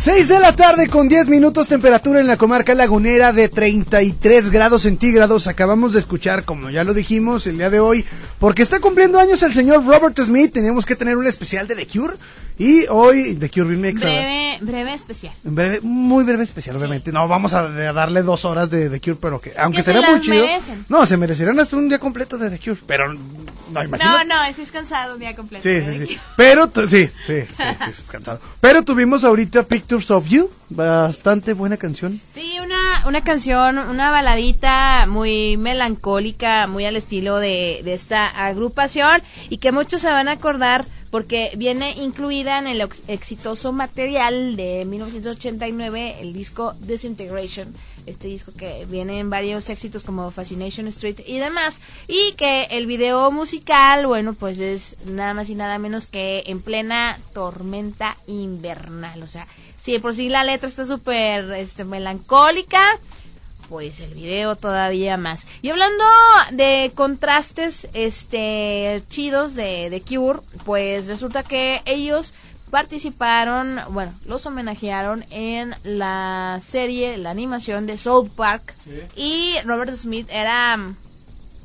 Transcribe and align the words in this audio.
6 0.00 0.28
de 0.28 0.40
la 0.40 0.56
tarde 0.56 0.88
con 0.88 1.08
10 1.08 1.28
minutos 1.28 1.68
temperatura 1.68 2.20
en 2.20 2.26
la 2.26 2.38
comarca 2.38 2.74
lagunera 2.74 3.34
de 3.34 3.50
33 3.50 4.48
grados 4.48 4.80
centígrados. 4.82 5.46
Acabamos 5.46 5.92
de 5.92 5.98
escuchar, 5.98 6.44
como 6.46 6.70
ya 6.70 6.84
lo 6.84 6.94
dijimos 6.94 7.46
el 7.46 7.58
día 7.58 7.68
de 7.68 7.80
hoy, 7.80 8.06
porque 8.38 8.62
está 8.62 8.80
cumpliendo 8.80 9.18
años 9.18 9.42
el 9.42 9.52
señor 9.52 9.84
Robert 9.84 10.18
Smith, 10.18 10.54
teníamos 10.54 10.86
que 10.86 10.96
tener 10.96 11.18
un 11.18 11.26
especial 11.26 11.68
de 11.68 11.76
The 11.76 11.86
Cure. 11.86 12.14
Y 12.56 12.86
hoy 12.90 13.36
The 13.36 13.48
Cure 13.50 13.70
Remix. 13.70 14.02
Breve, 14.02 14.58
breve 14.60 14.92
especial. 14.92 15.32
Breve, 15.42 15.80
muy 15.80 16.24
breve 16.24 16.44
especial, 16.44 16.76
obviamente. 16.76 17.10
No 17.10 17.26
vamos 17.26 17.54
a, 17.54 17.60
a 17.60 17.92
darle 17.94 18.22
dos 18.22 18.44
horas 18.44 18.68
de 18.68 18.90
The 18.90 19.00
Cure, 19.00 19.16
pero 19.18 19.40
que, 19.40 19.54
aunque 19.56 19.82
sería 19.82 20.02
muy 20.02 20.20
chido. 20.20 20.44
merecen. 20.44 20.84
No, 20.90 21.06
se 21.06 21.16
merecerían 21.16 21.58
hasta 21.58 21.76
un 21.76 21.88
día 21.88 21.98
completo 21.98 22.36
de 22.36 22.50
The 22.50 22.58
Cure, 22.58 22.80
pero 22.86 23.14
no, 23.14 23.82
imagínate. 23.82 24.04
No, 24.04 24.24
no, 24.24 24.44
es 24.44 24.72
cansado 24.72 25.14
un 25.14 25.20
día 25.20 25.34
completo. 25.34 25.62
Sí, 25.62 25.80
sí, 25.80 26.06
sí. 26.06 26.18
Pero, 26.36 26.70
sí, 26.86 26.86
sí, 26.86 27.10
sí, 27.26 27.42
sí, 27.56 27.90
es 27.90 28.02
cansado. 28.10 28.40
Pero 28.60 28.82
tuvimos 28.82 29.24
ahorita 29.24 29.62
Pictures 29.90 30.10
of 30.12 30.28
You, 30.28 30.48
bastante 30.68 31.52
buena 31.52 31.76
canción. 31.76 32.20
Sí, 32.28 32.58
una, 32.62 32.78
una 33.08 33.24
canción, 33.24 33.76
una 33.76 34.12
baladita 34.12 35.04
muy 35.08 35.56
melancólica, 35.56 36.68
muy 36.68 36.84
al 36.84 36.94
estilo 36.94 37.38
de, 37.40 37.80
de 37.84 37.92
esta 37.92 38.28
agrupación 38.28 39.20
y 39.48 39.58
que 39.58 39.72
muchos 39.72 40.00
se 40.02 40.06
van 40.12 40.28
a 40.28 40.32
acordar 40.34 40.86
porque 41.10 41.50
viene 41.56 41.90
incluida 42.00 42.60
en 42.60 42.68
el 42.68 42.82
ex- 42.82 43.02
exitoso 43.08 43.72
material 43.72 44.54
de 44.54 44.84
1989, 44.84 46.18
el 46.20 46.32
disco 46.34 46.76
Disintegration, 46.78 47.74
este 48.06 48.28
disco 48.28 48.52
que 48.56 48.86
viene 48.86 49.18
en 49.18 49.30
varios 49.30 49.68
éxitos 49.70 50.04
como 50.04 50.30
Fascination 50.30 50.86
Street 50.88 51.20
y 51.26 51.38
demás, 51.38 51.80
y 52.08 52.32
que 52.32 52.68
el 52.70 52.86
video 52.86 53.30
musical, 53.30 54.06
bueno, 54.06 54.34
pues 54.34 54.58
es 54.58 54.96
nada 55.04 55.34
más 55.34 55.50
y 55.50 55.54
nada 55.54 55.78
menos 55.78 56.08
que 56.08 56.42
en 56.46 56.60
plena 56.60 57.18
tormenta 57.32 58.16
invernal, 58.26 59.22
o 59.22 59.28
sea, 59.28 59.46
si 59.76 59.98
por 59.98 60.14
sí 60.14 60.28
la 60.28 60.44
letra 60.44 60.68
está 60.68 60.86
súper 60.86 61.50
este, 61.52 61.84
melancólica, 61.84 62.80
pues 63.70 64.00
el 64.00 64.14
video 64.14 64.56
todavía 64.56 65.16
más. 65.16 65.46
Y 65.62 65.70
hablando 65.70 66.04
de 66.50 66.90
contrastes 66.94 67.86
este 67.94 69.00
chidos 69.08 69.54
de, 69.54 69.88
de 69.90 70.02
Cure, 70.02 70.40
pues 70.64 71.06
resulta 71.06 71.44
que 71.44 71.80
ellos 71.86 72.34
participaron, 72.70 73.80
bueno, 73.90 74.12
los 74.24 74.46
homenajearon 74.46 75.24
en 75.30 75.74
la 75.82 76.58
serie, 76.62 77.16
la 77.18 77.30
animación 77.30 77.86
de 77.86 77.98
South 77.98 78.30
Park. 78.34 78.74
Y 79.16 79.54
Robert 79.64 79.94
Smith 79.94 80.28
era 80.30 80.94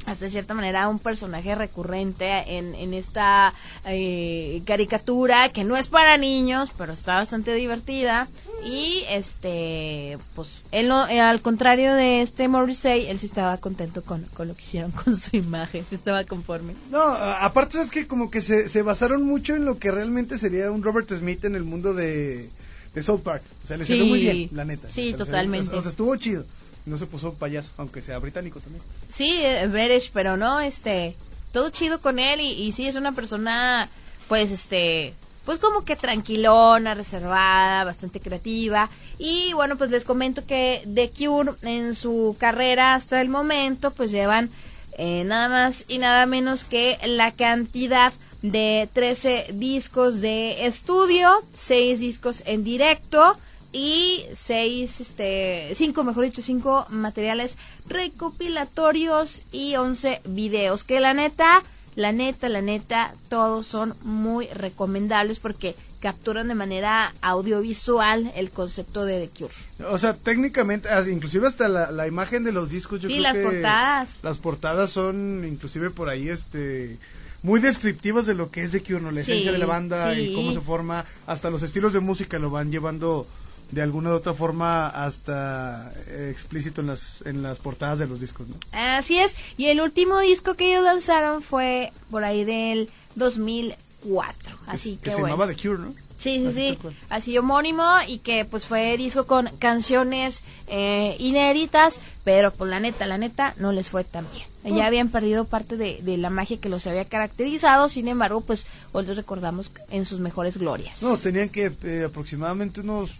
hasta 0.05 0.29
cierta 0.29 0.53
manera 0.53 0.87
un 0.87 0.99
personaje 0.99 1.55
recurrente 1.55 2.57
en, 2.57 2.75
en 2.75 2.93
esta 2.93 3.53
eh, 3.85 4.61
caricatura 4.65 5.49
que 5.49 5.63
no 5.63 5.75
es 5.77 5.87
para 5.87 6.17
niños 6.17 6.69
pero 6.77 6.93
está 6.93 7.15
bastante 7.15 7.53
divertida 7.53 8.27
y 8.63 9.03
este 9.09 10.17
pues 10.35 10.61
él 10.71 10.87
no- 10.87 11.07
eh, 11.07 11.19
al 11.19 11.41
contrario 11.41 11.93
de 11.93 12.21
este 12.21 12.47
Morrissey 12.47 13.07
él 13.07 13.19
sí 13.19 13.25
estaba 13.25 13.57
contento 13.57 14.03
con, 14.03 14.23
con 14.33 14.47
lo 14.47 14.55
que 14.55 14.63
hicieron 14.63 14.91
con 14.91 15.15
su 15.15 15.35
imagen 15.35 15.85
sí 15.89 15.95
estaba 15.95 16.23
conforme 16.23 16.73
No, 16.91 17.01
aparte 17.01 17.81
es 17.81 17.91
que 17.91 18.07
como 18.07 18.29
que 18.31 18.41
se, 18.41 18.69
se 18.69 18.81
basaron 18.81 19.23
mucho 19.23 19.55
en 19.55 19.65
lo 19.65 19.77
que 19.79 19.91
realmente 19.91 20.37
sería 20.37 20.71
un 20.71 20.83
Robert 20.83 21.11
Smith 21.11 21.43
en 21.45 21.55
el 21.55 21.63
mundo 21.63 21.93
de, 21.93 22.49
de 22.93 23.03
South 23.03 23.21
Park. 23.21 23.43
O 23.63 23.67
sea, 23.67 23.77
le 23.77 23.85
salió 23.85 24.03
Sí. 24.03 24.09
muy 24.09 24.19
bien, 24.19 24.49
la 24.53 24.65
neta. 24.65 24.87
Sí, 24.87 25.13
totalmente. 25.13 25.75
O 25.75 25.81
sea, 25.81 25.89
estuvo 25.89 26.15
chido. 26.15 26.45
No 26.85 26.97
se 26.97 27.07
puso 27.07 27.33
payaso, 27.33 27.71
aunque 27.77 28.01
sea 28.01 28.19
británico 28.19 28.59
también. 28.59 28.83
Sí, 29.09 29.39
eh, 29.41 29.67
British, 29.67 30.11
pero 30.13 30.37
no, 30.37 30.59
este, 30.59 31.15
todo 31.51 31.69
chido 31.69 31.99
con 31.99 32.19
él 32.19 32.41
y, 32.41 32.51
y 32.51 32.71
sí 32.73 32.87
es 32.87 32.95
una 32.95 33.13
persona, 33.13 33.89
pues, 34.27 34.51
este, 34.51 35.13
pues 35.45 35.59
como 35.59 35.85
que 35.85 35.95
tranquilona, 35.95 36.95
reservada, 36.95 37.83
bastante 37.83 38.19
creativa. 38.19 38.89
Y 39.17 39.53
bueno, 39.53 39.77
pues 39.77 39.91
les 39.91 40.03
comento 40.03 40.45
que 40.45 40.87
The 40.93 41.11
Cure 41.11 41.53
en 41.61 41.95
su 41.95 42.35
carrera 42.39 42.95
hasta 42.95 43.21
el 43.21 43.29
momento, 43.29 43.91
pues 43.91 44.11
llevan 44.11 44.49
eh, 44.97 45.23
nada 45.23 45.49
más 45.49 45.85
y 45.87 45.99
nada 45.99 46.25
menos 46.25 46.65
que 46.65 46.97
la 47.05 47.31
cantidad 47.33 48.13
de 48.41 48.89
13 48.93 49.47
discos 49.53 50.19
de 50.19 50.65
estudio, 50.65 51.43
6 51.53 51.99
discos 51.99 52.43
en 52.45 52.63
directo 52.63 53.37
y 53.75 54.23
seis, 54.31 55.01
este, 55.01 55.69
cinco, 55.75 56.05
mejor 56.05 56.23
dicho, 56.23 56.41
cinco 56.41 56.85
materiales 56.89 57.57
recopilatorios 57.87 59.41
y 59.51 59.75
11 59.75 60.21
videos. 60.25 60.83
Que 60.85 60.99
la 61.01 61.13
neta, 61.13 61.61
la 61.95 62.13
neta, 62.13 62.47
la 62.47 62.61
neta, 62.61 63.13
todos 63.27 63.67
son 63.67 63.95
muy 64.01 64.47
recomendables 64.47 65.39
porque 65.39 65.75
capturan 65.99 66.47
de 66.47 66.55
manera 66.55 67.13
audiovisual 67.21 68.31
el 68.35 68.49
concepto 68.51 69.03
de 69.05 69.27
The 69.27 69.39
Cure. 69.39 69.53
O 69.91 69.97
sea, 69.97 70.13
técnicamente, 70.13 70.87
inclusive 71.11 71.47
hasta 71.47 71.67
la, 71.67 71.91
la 71.91 72.07
imagen 72.07 72.43
de 72.45 72.51
los 72.53 72.69
discos, 72.69 73.01
yo 73.01 73.07
Sí, 73.09 73.15
creo 73.15 73.23
las 73.23 73.37
que 73.37 73.43
portadas. 73.43 74.19
Las 74.23 74.37
portadas 74.37 74.89
son, 74.91 75.43
inclusive 75.45 75.89
por 75.89 76.07
ahí, 76.09 76.29
este 76.29 76.97
muy 77.43 77.59
descriptivas 77.59 78.25
de 78.25 78.33
lo 78.33 78.49
que 78.49 78.63
es 78.63 78.71
de 78.71 78.81
Cure, 78.81 79.01
¿no? 79.01 79.11
La 79.11 79.21
Sí, 79.21 79.31
esencia 79.33 79.51
de 79.51 79.59
la 79.59 79.67
banda 79.67 80.13
sí. 80.15 80.21
y 80.21 80.33
cómo 80.33 80.51
se 80.51 80.61
forma, 80.61 81.05
hasta 81.27 81.51
los 81.51 81.61
estilos 81.61 81.93
de 81.93 81.99
música 81.99 82.39
lo 82.39 82.49
van 82.49 82.71
llevando 82.71 83.27
de 83.71 83.81
alguna 83.81 84.11
u 84.11 84.13
otra 84.13 84.33
forma 84.33 84.87
hasta 84.87 85.93
eh, 86.07 86.29
explícito 86.31 86.81
en 86.81 86.87
las 86.87 87.23
en 87.25 87.41
las 87.41 87.59
portadas 87.59 87.99
de 87.99 88.07
los 88.07 88.19
discos, 88.19 88.47
¿no? 88.47 88.55
Así 88.71 89.17
es, 89.17 89.35
y 89.57 89.67
el 89.67 89.81
último 89.81 90.19
disco 90.19 90.55
que 90.55 90.71
ellos 90.71 90.83
lanzaron 90.83 91.41
fue 91.41 91.91
por 92.11 92.23
ahí 92.23 92.43
del 92.43 92.89
2004. 93.15 94.57
Así 94.67 94.97
que, 94.97 95.03
que, 95.03 95.09
se 95.09 95.21
bueno. 95.21 95.35
llamaba 95.35 95.53
The 95.53 95.61
Cure, 95.61 95.79
¿no? 95.79 96.05
Sí, 96.17 96.39
sí, 96.39 96.47
Así 96.47 96.79
sí, 96.81 96.95
así 97.09 97.37
homónimo 97.37 97.83
y 98.07 98.19
que 98.19 98.45
pues 98.45 98.65
fue 98.65 98.95
disco 98.97 99.25
con 99.25 99.49
canciones 99.59 100.43
eh, 100.67 101.15
inéditas, 101.19 101.99
pero 102.23 102.51
pues 102.51 102.69
la 102.69 102.79
neta, 102.79 103.05
la 103.05 103.17
neta 103.17 103.53
no 103.57 103.71
les 103.73 103.89
fue 103.89 104.03
tan 104.03 104.25
bien. 104.31 104.47
Oh. 104.63 104.75
Ya 104.75 104.87
habían 104.87 105.09
perdido 105.09 105.45
parte 105.45 105.77
de, 105.77 105.99
de 106.01 106.17
la 106.17 106.29
magia 106.29 106.57
que 106.57 106.69
los 106.69 106.87
había 106.87 107.05
caracterizado, 107.05 107.89
sin 107.89 108.07
embargo, 108.07 108.41
pues 108.41 108.65
hoy 108.93 109.05
los 109.05 109.17
recordamos 109.17 109.71
en 109.89 110.05
sus 110.05 110.19
mejores 110.19 110.57
glorias. 110.57 111.03
No, 111.03 111.17
tenían 111.17 111.49
que 111.49 111.71
eh, 111.83 112.05
aproximadamente 112.07 112.81
unos 112.81 113.19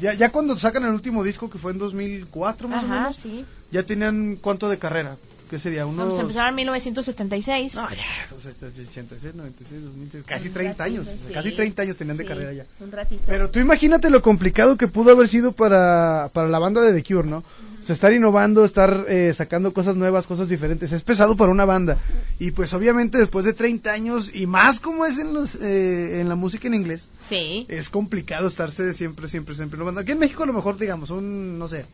ya 0.00 0.14
ya 0.14 0.30
cuando 0.30 0.56
sacan 0.58 0.84
el 0.84 0.90
último 0.90 1.22
disco 1.24 1.48
que 1.50 1.58
fue 1.58 1.72
en 1.72 1.78
2004 1.78 2.68
más 2.68 2.82
o 2.82 2.86
Ajá, 2.86 2.94
menos, 3.00 3.16
sí. 3.16 3.44
ya 3.70 3.82
tenían 3.82 4.36
cuánto 4.36 4.68
de 4.68 4.78
carrera? 4.78 5.16
¿Qué 5.50 5.58
sería? 5.58 5.84
Unos 5.84 5.98
Vamos 6.06 6.18
a 6.18 6.22
empezar 6.22 6.48
en 6.48 6.54
1976. 6.54 7.74
No, 7.74 7.90
ya, 7.90 7.96
pues, 8.30 8.46
86, 8.46 9.34
96, 9.34 9.82
2006, 9.84 10.24
casi 10.26 10.48
Un 10.48 10.54
30 10.54 10.84
años, 10.84 11.06
ratito, 11.06 11.28
sí. 11.28 11.34
casi 11.34 11.52
30 11.52 11.82
años 11.82 11.96
tenían 11.96 12.16
de 12.16 12.22
Sí, 12.22 12.28
carrera 12.28 12.52
ya. 12.54 12.66
Un 12.80 12.90
ratito. 12.90 13.22
Pero 13.26 13.50
tú 13.50 13.58
imagínate 13.60 14.08
lo 14.08 14.22
complicado 14.22 14.78
que 14.78 14.88
pudo 14.88 15.12
haber 15.12 15.28
sido 15.28 15.52
para, 15.52 16.30
para 16.32 16.48
la 16.48 16.58
banda 16.58 16.80
de 16.80 16.94
The 16.94 17.04
Cure, 17.14 17.28
¿no? 17.28 17.44
O 17.82 17.84
sea, 17.84 17.94
estar 17.94 18.12
innovando, 18.12 18.64
estar 18.64 19.06
eh, 19.08 19.32
sacando 19.36 19.72
cosas 19.72 19.96
nuevas, 19.96 20.26
cosas 20.28 20.48
diferentes, 20.48 20.92
es 20.92 21.02
pesado 21.02 21.36
para 21.36 21.50
una 21.50 21.64
banda. 21.64 21.98
Y 22.38 22.52
pues 22.52 22.72
obviamente 22.74 23.18
después 23.18 23.44
de 23.44 23.52
30 23.54 23.90
años, 23.92 24.30
y 24.32 24.46
más 24.46 24.78
como 24.78 25.04
es 25.04 25.18
en, 25.18 25.34
los, 25.34 25.56
eh, 25.56 26.20
en 26.20 26.28
la 26.28 26.36
música 26.36 26.68
en 26.68 26.74
inglés, 26.74 27.08
sí. 27.28 27.66
es 27.68 27.90
complicado 27.90 28.46
estarse 28.46 28.94
siempre, 28.94 29.26
siempre, 29.26 29.54
siempre 29.56 29.76
innovando. 29.76 30.00
Aquí 30.00 30.12
en 30.12 30.18
México 30.20 30.44
a 30.44 30.46
lo 30.46 30.52
mejor, 30.52 30.78
digamos, 30.78 31.10
un, 31.10 31.58
no 31.58 31.66
sé, 31.66 31.86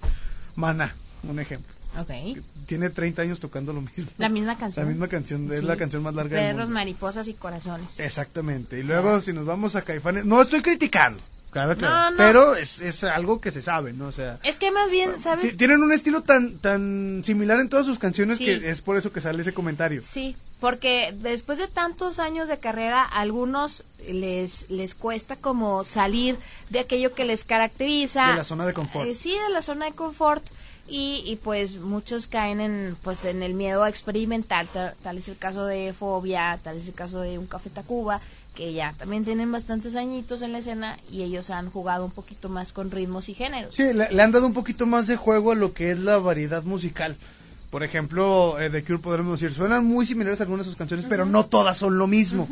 Mana, 0.57 0.95
un 1.23 1.38
ejemplo. 1.40 1.73
Ok. 1.99 2.09
que 2.09 2.42
Tiene 2.66 2.90
30 2.90 3.23
años 3.23 3.40
tocando 3.40 3.73
lo 3.73 3.80
mismo. 3.80 4.11
La 4.18 4.28
misma 4.28 4.59
canción. 4.59 4.85
La 4.85 4.90
misma 4.90 5.09
canción, 5.09 5.50
es 5.52 5.61
Sí. 5.61 5.64
la 5.64 5.76
canción 5.76 6.02
más 6.02 6.14
larga 6.14 6.37
del 6.37 6.49
Perros, 6.52 6.66
mundo. 6.68 6.75
mariposas 6.80 7.26
y 7.28 7.33
corazones. 7.35 7.99
Exactamente. 7.99 8.78
Y 8.78 8.83
luego 8.83 9.21
si 9.23 9.33
nos 9.33 9.47
vamos 9.47 9.75
a 9.75 9.83
Caifanes, 9.83 10.26
no 10.26 10.40
estoy 10.42 10.61
criticando, 10.61 11.18
No, 11.55 12.11
no. 12.11 12.17
pero 12.17 12.55
es, 12.55 12.81
es 12.81 13.05
algo 13.05 13.40
que 13.40 13.50
se 13.50 13.62
sabe, 13.62 13.93
¿no? 13.93 14.07
O 14.09 14.12
sea, 14.12 14.38
Es 14.43 14.59
que 14.59 14.71
más 14.71 14.90
bien, 14.90 15.12
¿sabes? 15.21 15.57
tienen 15.57 15.83
un 15.83 15.93
estilo 15.93 16.23
tan 16.23 16.59
tan 16.59 17.23
similar 17.25 17.59
en 17.61 17.69
todas 17.69 17.87
sus 17.87 17.99
canciones 17.99 18.38
Sí. 18.38 18.45
que 18.45 18.71
es 18.71 18.81
por 18.83 18.97
eso 18.97 19.12
que 19.12 19.21
sale 19.21 19.40
ese 19.43 19.55
comentario. 19.55 20.02
Sí, 20.02 20.37
porque 20.61 21.14
después 21.19 21.59
de 21.59 21.67
tantos 21.69 22.19
años 22.19 22.49
de 22.49 22.59
carrera, 22.59 23.02
a 23.02 23.21
algunos 23.21 23.85
les 24.07 24.71
les 24.71 24.95
cuesta 24.95 25.37
como 25.37 25.85
salir 25.85 26.37
de 26.71 26.81
aquello 26.81 27.14
que 27.14 27.25
les 27.25 27.45
caracteriza. 27.45 28.28
De 28.31 28.37
la 28.37 28.45
zona 28.45 28.67
de 28.67 28.75
confort. 28.75 29.09
Eh, 29.09 29.14
sí, 29.14 29.31
de 29.33 29.49
la 29.52 29.62
zona 29.62 29.87
de 29.87 29.93
confort. 29.93 30.45
Y, 30.90 31.23
y 31.26 31.37
pues 31.37 31.81
muchos 31.81 32.26
caen 32.26 32.61
en 32.62 32.97
pues 33.02 33.26
en 33.26 33.43
el 33.43 33.52
miedo 33.52 33.83
a 33.85 33.90
experimentar, 33.90 34.67
tal, 34.69 34.95
tal 35.02 35.19
es 35.19 35.28
el 35.28 35.37
caso 35.37 35.67
de 35.67 35.93
Fobia, 35.93 36.59
tal 36.62 36.78
es 36.78 36.88
el 36.88 36.95
caso 36.95 37.21
de 37.21 37.38
un 37.38 37.47
Café 37.47 37.69
Tacuba, 37.69 38.23
que 38.59 38.73
ya 38.73 38.93
también 38.99 39.25
tienen 39.25 39.53
bastantes 39.53 39.95
añitos 39.95 40.43
en 40.43 40.50
la 40.50 40.59
escena 40.59 40.99
y 41.12 41.23
ellos 41.23 41.49
han 41.50 41.71
jugado 41.71 42.05
un 42.05 42.11
poquito 42.11 42.49
más 42.49 42.73
con 42.73 42.91
ritmos 42.91 43.29
y 43.29 43.35
géneros. 43.35 43.73
Sí, 43.77 43.85
le, 43.95 44.11
le 44.11 44.21
han 44.23 44.33
dado 44.33 44.47
un 44.47 44.53
poquito 44.53 44.85
más 44.85 45.07
de 45.07 45.15
juego 45.17 45.53
a 45.53 45.55
lo 45.55 45.73
que 45.73 45.93
es 45.93 45.99
la 46.00 46.19
variedad 46.19 46.65
musical. 46.65 47.17
Por 47.71 47.85
ejemplo, 47.85 48.59
eh, 48.59 48.69
The 48.71 48.83
Cure 48.83 48.99
podremos 48.99 49.38
decir, 49.41 49.55
suenan 49.55 49.85
muy 49.85 50.07
similares 50.07 50.41
a 50.41 50.43
algunas 50.45 50.67
de 50.67 50.71
sus 50.73 50.77
canciones, 50.79 51.07
pero 51.07 51.25
no 51.25 51.47
todas 51.47 51.77
son 51.77 51.99
lo 51.99 52.07
mismo. 52.09 52.49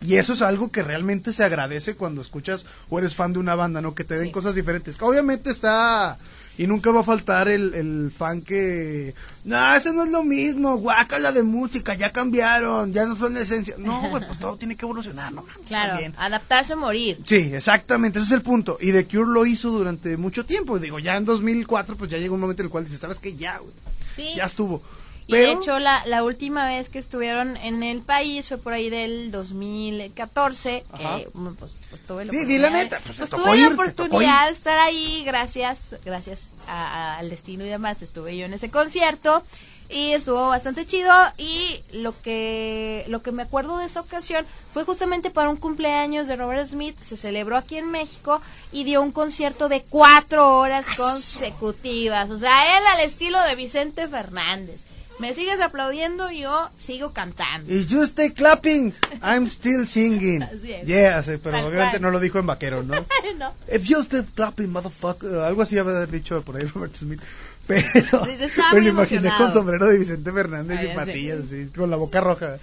Y 0.00 0.14
eso 0.14 0.32
es 0.32 0.40
algo 0.42 0.70
que 0.70 0.82
realmente 0.82 1.32
se 1.34 1.44
agradece 1.44 1.94
cuando 1.96 2.20
escuchas 2.22 2.64
o 2.88 2.98
eres 2.98 3.14
fan 3.14 3.32
de 3.34 3.40
una 3.40 3.54
banda, 3.54 3.82
¿no? 3.82 3.94
Que 3.94 4.04
te 4.04 4.14
den 4.14 4.26
Sí. 4.26 4.32
cosas 4.32 4.54
diferentes. 4.54 4.96
Obviamente 5.02 5.50
está 5.50 6.16
Y 6.56 6.66
nunca 6.68 6.92
va 6.92 7.00
a 7.00 7.04
faltar 7.04 7.48
el, 7.48 7.74
el 7.74 8.12
fan 8.16 8.40
que, 8.42 9.14
no, 9.44 9.74
eso 9.74 9.92
no 9.92 10.04
es 10.04 10.10
lo 10.12 10.22
mismo, 10.22 10.76
guácala 10.76 11.32
de 11.32 11.42
música, 11.42 11.94
ya 11.94 12.12
cambiaron, 12.12 12.92
ya 12.92 13.06
no 13.06 13.16
son 13.16 13.34
la 13.34 13.40
esencia. 13.40 13.74
No, 13.76 14.08
güey, 14.08 14.24
pues 14.24 14.38
todo 14.38 14.56
tiene 14.56 14.76
que 14.76 14.84
evolucionar, 14.86 15.32
¿no? 15.32 15.44
Claro, 15.66 15.98
adaptarse 16.16 16.74
o 16.74 16.76
morir. 16.76 17.18
Sí, 17.26 17.50
exactamente, 17.52 18.18
ese 18.20 18.26
es 18.26 18.32
el 18.32 18.42
punto. 18.42 18.78
Y 18.80 18.92
The 18.92 19.06
Cure 19.06 19.32
lo 19.32 19.44
hizo 19.46 19.70
durante 19.70 20.16
mucho 20.16 20.44
tiempo. 20.46 20.78
Digo, 20.78 20.98
ya 21.00 21.16
en 21.16 21.24
2004, 21.24 21.96
pues 21.96 22.10
ya 22.10 22.18
llegó 22.18 22.34
un 22.36 22.40
momento 22.42 22.62
en 22.62 22.66
el 22.66 22.70
cual 22.70 22.84
dices, 22.84 23.00
¿sabes 23.00 23.18
qué? 23.18 23.34
Ya, 23.34 23.58
güey, 23.58 23.72
Sí. 24.14 24.34
ya 24.36 24.44
estuvo. 24.44 24.80
Y 25.26 25.32
de 25.32 25.52
hecho, 25.52 25.78
la, 25.78 26.04
la 26.06 26.22
última 26.22 26.66
vez 26.66 26.88
que 26.90 26.98
estuvieron 26.98 27.56
en 27.56 27.82
el 27.82 28.02
país 28.02 28.46
fue 28.48 28.58
por 28.58 28.72
ahí 28.74 28.90
del 28.90 29.30
2014. 29.30 30.84
Ajá. 30.92 31.18
Que, 31.18 31.28
pues, 31.58 31.76
pues 31.88 32.02
tuve 32.02 32.24
la 32.26 32.32
Sí, 32.32 32.44
di 32.44 32.58
la 32.58 32.68
oportunidad 32.68 32.72
neta, 32.84 32.96
de- 32.98 33.02
pues, 33.04 33.16
pues, 33.18 33.30
tuve 33.30 33.56
ir, 33.56 33.68
la 33.68 33.74
oportunidad 33.74 34.46
de 34.46 34.52
estar 34.52 34.78
ahí. 34.78 35.22
Gracias, 35.24 35.96
gracias 36.04 36.48
a- 36.68 37.14
a- 37.14 37.18
al 37.18 37.30
destino 37.30 37.64
y 37.64 37.68
demás. 37.68 38.02
Estuve 38.02 38.36
yo 38.36 38.46
en 38.46 38.54
ese 38.54 38.70
concierto. 38.70 39.42
Y 39.90 40.12
estuvo 40.12 40.48
bastante 40.48 40.86
chido. 40.86 41.12
Y 41.36 41.82
lo 41.92 42.18
que, 42.22 43.04
lo 43.08 43.22
que 43.22 43.32
me 43.32 43.42
acuerdo 43.42 43.76
de 43.78 43.84
esa 43.84 44.00
ocasión 44.00 44.46
fue 44.72 44.84
justamente 44.84 45.30
para 45.30 45.50
un 45.50 45.56
cumpleaños 45.56 46.26
de 46.26 46.36
Robert 46.36 46.66
Smith. 46.66 46.98
Se 46.98 47.16
celebró 47.18 47.56
aquí 47.58 47.76
en 47.76 47.90
México 47.90 48.40
y 48.72 48.84
dio 48.84 49.02
un 49.02 49.12
concierto 49.12 49.68
de 49.68 49.82
cuatro 49.82 50.56
horas 50.58 50.86
consecutivas. 50.96 52.30
O 52.30 52.38
sea, 52.38 52.78
él 52.78 52.84
al 52.94 53.00
estilo 53.00 53.40
de 53.42 53.54
Vicente 53.56 54.08
Fernández. 54.08 54.84
Me 55.20 55.32
sigues 55.32 55.60
aplaudiendo, 55.60 56.30
yo 56.30 56.70
sigo 56.76 57.12
cantando. 57.12 57.72
If 57.72 57.86
you 57.88 58.02
stay 58.04 58.30
clapping, 58.30 58.92
I'm 59.22 59.46
still 59.46 59.86
singing. 59.86 60.42
Así 60.42 60.72
es. 60.72 60.86
Yeah, 60.86 61.22
sí, 61.22 61.32
pero 61.42 61.56
Tal 61.58 61.64
obviamente 61.66 61.98
cual. 61.98 62.02
no 62.02 62.10
lo 62.10 62.20
dijo 62.20 62.38
en 62.38 62.46
vaquero, 62.46 62.82
¿no? 62.82 63.06
no. 63.38 63.52
If 63.68 63.84
you 63.84 64.00
stay 64.00 64.22
clapping, 64.34 64.70
motherfucker. 64.72 65.36
Algo 65.38 65.62
así 65.62 65.78
haber 65.78 66.10
dicho 66.10 66.42
por 66.42 66.56
ahí 66.56 66.62
Robert 66.74 66.94
Smith. 66.96 67.20
Pero 67.66 68.24
Sí, 68.26 68.60
me 68.74 68.80
lo 68.82 68.88
imaginé 68.90 69.30
con 69.38 69.52
sombrero 69.52 69.86
de 69.86 69.98
Vicente 69.98 70.30
Fernández 70.32 70.80
y 70.82 70.94
patillas, 70.94 71.38
así, 71.46 71.66
con 71.74 71.90
la 71.90 71.96
boca 71.96 72.20
roja. 72.20 72.58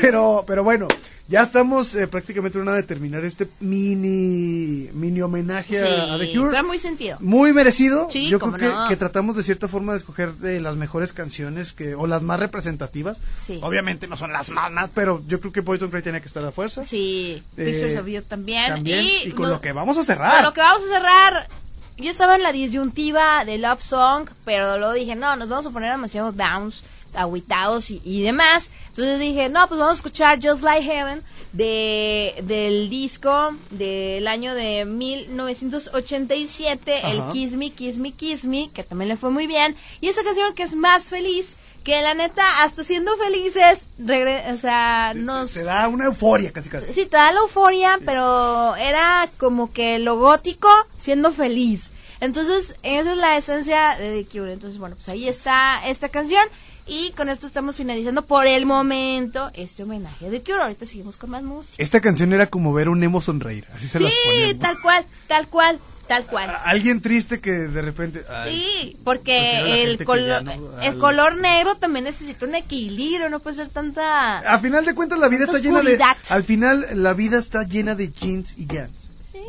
Pero, 0.00 0.44
pero 0.46 0.64
bueno, 0.64 0.88
ya 1.28 1.42
estamos 1.42 1.94
eh, 1.94 2.06
prácticamente 2.06 2.58
en 2.58 2.62
una 2.62 2.72
de 2.74 2.82
terminar 2.84 3.24
este 3.24 3.48
mini, 3.60 4.88
mini 4.92 5.20
homenaje 5.22 5.78
a, 5.82 6.14
a 6.14 6.18
The 6.18 6.26
Sí, 6.26 6.36
Cure. 6.36 6.50
pero 6.52 6.64
muy 6.64 6.78
sentido. 6.78 7.16
Muy 7.20 7.52
merecido. 7.52 8.08
Sí, 8.10 8.28
Yo 8.28 8.38
creo 8.38 8.88
que, 8.88 8.96
tratamos 8.96 9.36
de 9.36 9.42
cierta 9.42 9.68
forma 9.68 9.92
de 9.92 9.98
escoger 9.98 10.34
de 10.34 10.60
las 10.60 10.76
mejores 10.76 11.12
canciones 11.12 11.72
que 11.72 11.94
o 11.94 12.06
las 12.06 12.22
más 12.22 12.38
representativas. 12.40 13.20
Sí. 13.40 13.58
Obviamente 13.62 14.06
no 14.06 14.16
son 14.16 14.32
las 14.32 14.50
más, 14.50 14.70
más, 14.70 14.90
pero 14.94 15.22
yo 15.26 15.40
creo 15.40 15.52
que 15.52 15.62
Poison 15.62 15.90
Cry 15.90 16.02
tiene 16.02 16.20
que 16.20 16.26
estar 16.26 16.44
a 16.44 16.52
fuerza. 16.52 16.84
Sí, 16.84 17.42
Eh, 17.56 17.64
Pictures 17.64 17.96
of 17.98 18.06
You 18.06 18.22
también. 18.22 18.68
También. 18.68 19.06
Y, 19.24 19.30
con 19.32 19.44
no- 19.48 19.54
lo 19.54 19.60
que 19.60 19.72
vamos 19.72 19.96
a 19.96 20.00
con 20.00 20.06
cerrar. 20.06 20.44
lo 20.44 20.52
que 20.52 20.60
vamos 20.60 20.82
a 20.90 20.94
cerrar. 20.94 21.48
Yo 21.96 22.10
estaba 22.10 22.34
en 22.34 22.42
la 22.42 22.50
disyuntiva 22.50 23.44
de 23.44 23.56
Love 23.56 23.80
Song, 23.82 24.28
pero 24.44 24.78
luego 24.78 24.94
dije, 24.94 25.14
no, 25.14 25.36
nos 25.36 25.48
vamos 25.48 25.66
a 25.66 25.70
poner 25.70 25.92
demasiado 25.92 26.32
downs, 26.32 26.82
agüitados 27.14 27.90
y, 27.90 28.00
y 28.04 28.22
demás. 28.22 28.70
Entonces 28.88 29.18
dije, 29.18 29.48
no, 29.48 29.66
pues 29.68 29.78
vamos 29.78 29.94
a 29.94 29.98
escuchar 29.98 30.38
Just 30.42 30.62
Like 30.62 30.84
Heaven 30.84 31.22
de, 31.52 32.34
del 32.42 32.90
disco 32.90 33.54
del 33.70 34.26
año 34.26 34.54
de 34.54 34.84
1987, 34.84 37.00
el 37.10 37.20
Ajá. 37.20 37.32
Kiss 37.32 37.56
Me, 37.56 37.70
Kiss 37.70 37.98
Me, 37.98 38.12
Kiss 38.12 38.44
Me, 38.44 38.70
que 38.72 38.82
también 38.84 39.08
le 39.08 39.16
fue 39.16 39.30
muy 39.30 39.46
bien. 39.46 39.76
Y 40.00 40.08
esa 40.08 40.22
canción 40.24 40.54
que 40.54 40.62
es 40.64 40.74
más 40.74 41.08
feliz, 41.10 41.56
que 41.84 42.00
la 42.02 42.14
neta, 42.14 42.44
hasta 42.62 42.82
siendo 42.84 43.16
felices, 43.16 43.86
regre- 44.00 44.52
o 44.52 44.56
sea, 44.56 45.12
nos... 45.14 45.50
Se 45.50 45.64
da 45.64 45.86
una 45.88 46.06
euforia 46.06 46.50
casi 46.52 46.68
casi. 46.70 46.92
Sí, 46.92 47.06
te 47.06 47.16
da 47.16 47.32
la 47.32 47.40
euforia, 47.40 47.98
pero 48.04 48.74
era 48.76 49.30
como 49.38 49.72
que 49.72 49.98
lo 49.98 50.16
gótico 50.16 50.68
siendo 50.96 51.30
feliz. 51.30 51.90
Entonces, 52.20 52.74
esa 52.82 53.10
es 53.12 53.18
la 53.18 53.36
esencia 53.36 53.96
de 53.98 54.22
The 54.22 54.28
Cure. 54.38 54.52
Entonces, 54.52 54.78
bueno, 54.78 54.96
pues 54.96 55.08
ahí 55.10 55.28
está 55.28 55.86
esta 55.86 56.08
canción. 56.08 56.42
Y 56.86 57.12
con 57.12 57.28
esto 57.30 57.46
estamos 57.46 57.76
finalizando 57.76 58.26
por 58.26 58.46
el 58.46 58.66
momento 58.66 59.50
este 59.54 59.84
homenaje 59.84 60.28
The 60.30 60.42
Cure. 60.42 60.62
Ahorita 60.62 60.84
seguimos 60.84 61.16
con 61.16 61.30
más 61.30 61.42
música. 61.42 61.76
Esta 61.78 62.00
canción 62.00 62.32
era 62.34 62.46
como 62.46 62.72
ver 62.74 62.88
un 62.90 63.02
emo 63.02 63.20
sonreír. 63.22 63.66
Así 63.74 63.88
se 63.88 64.00
las 64.00 64.12
Sí, 64.12 64.54
tal 64.60 64.78
cual, 64.82 65.06
tal 65.26 65.48
cual, 65.48 65.78
tal 66.06 66.26
cual. 66.26 66.50
A- 66.50 66.64
Alguien 66.64 67.00
triste 67.00 67.40
que 67.40 67.52
de 67.52 67.80
repente. 67.80 68.22
ay, 68.28 68.52
Sí, 68.52 68.96
porque 69.02 69.82
el 69.84 70.04
color, 70.04 70.44
ya 70.44 70.86
el 70.86 70.98
color 70.98 71.38
negro 71.38 71.76
también 71.76 72.04
necesita 72.04 72.44
un 72.44 72.54
equilibrio, 72.54 73.30
no 73.30 73.40
puede 73.40 73.56
ser 73.56 73.70
tanta... 73.70 74.38
A 74.40 74.58
final 74.58 74.84
de 74.84 74.94
cuentas 74.94 75.18
la 75.18 75.28
vida 75.28 75.44
está 75.44 75.58
llena 75.60 75.80
de. 75.80 75.98
Al 76.28 76.44
final 76.44 76.86
la 77.02 77.14
vida 77.14 77.38
está 77.38 77.62
llena 77.62 77.94
de 77.94 78.12
jeans 78.12 78.54
y 78.58 78.66
yang. 78.66 78.90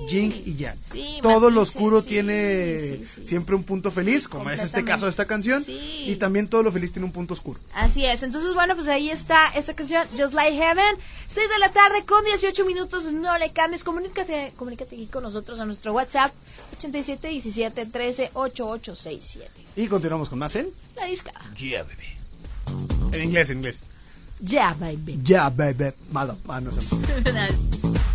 Yin 0.07 0.43
y 0.45 0.55
yang. 0.55 0.77
Sí, 0.83 1.19
Todo 1.21 1.49
lo 1.49 1.61
oscuro 1.61 2.01
sí, 2.01 2.09
tiene 2.09 2.79
sí, 2.79 3.03
sí. 3.05 3.27
siempre 3.27 3.55
un 3.55 3.63
punto 3.63 3.91
feliz, 3.91 4.27
como 4.27 4.49
es 4.49 4.61
este 4.63 4.83
caso 4.83 5.05
de 5.05 5.11
esta 5.11 5.25
canción. 5.25 5.63
Sí. 5.63 6.05
Y 6.07 6.15
también 6.17 6.47
todo 6.47 6.63
lo 6.63 6.71
feliz 6.71 6.91
tiene 6.91 7.05
un 7.05 7.11
punto 7.11 7.33
oscuro. 7.33 7.59
Así 7.73 8.05
es, 8.05 8.21
entonces 8.23 8.53
bueno, 8.53 8.75
pues 8.75 8.87
ahí 8.87 9.09
está 9.09 9.47
esta 9.49 9.73
canción, 9.73 10.07
Just 10.17 10.33
Like 10.33 10.55
Heaven, 10.57 10.95
6 11.27 11.49
de 11.49 11.59
la 11.59 11.71
tarde 11.71 12.03
con 12.05 12.23
18 12.25 12.65
minutos, 12.65 13.11
no 13.11 13.37
le 13.37 13.51
cambies, 13.51 13.83
comunícate, 13.83 14.53
comunícate 14.55 14.95
aquí 14.95 15.07
con 15.07 15.23
nosotros 15.23 15.59
a 15.59 15.65
nuestro 15.65 15.93
WhatsApp, 15.93 16.33
87 16.77 17.27
17 17.29 17.85
13 17.85 18.31
8867. 18.33 19.51
Y 19.77 19.87
continuamos 19.87 20.29
con 20.29 20.39
más 20.39 20.55
en. 20.55 20.69
La 20.95 21.05
disca. 21.05 21.31
Yeah, 21.57 21.83
baby. 21.83 23.13
En 23.15 23.23
inglés, 23.23 23.49
en 23.49 23.57
inglés. 23.57 23.81
Ya, 24.39 24.73
baby. 24.79 25.19
Yeah, 25.23 25.49
baby. 25.49 25.93
Mother- 26.11 26.35
ah, 26.47 26.59
no 26.61 26.71
sé. 26.71 26.79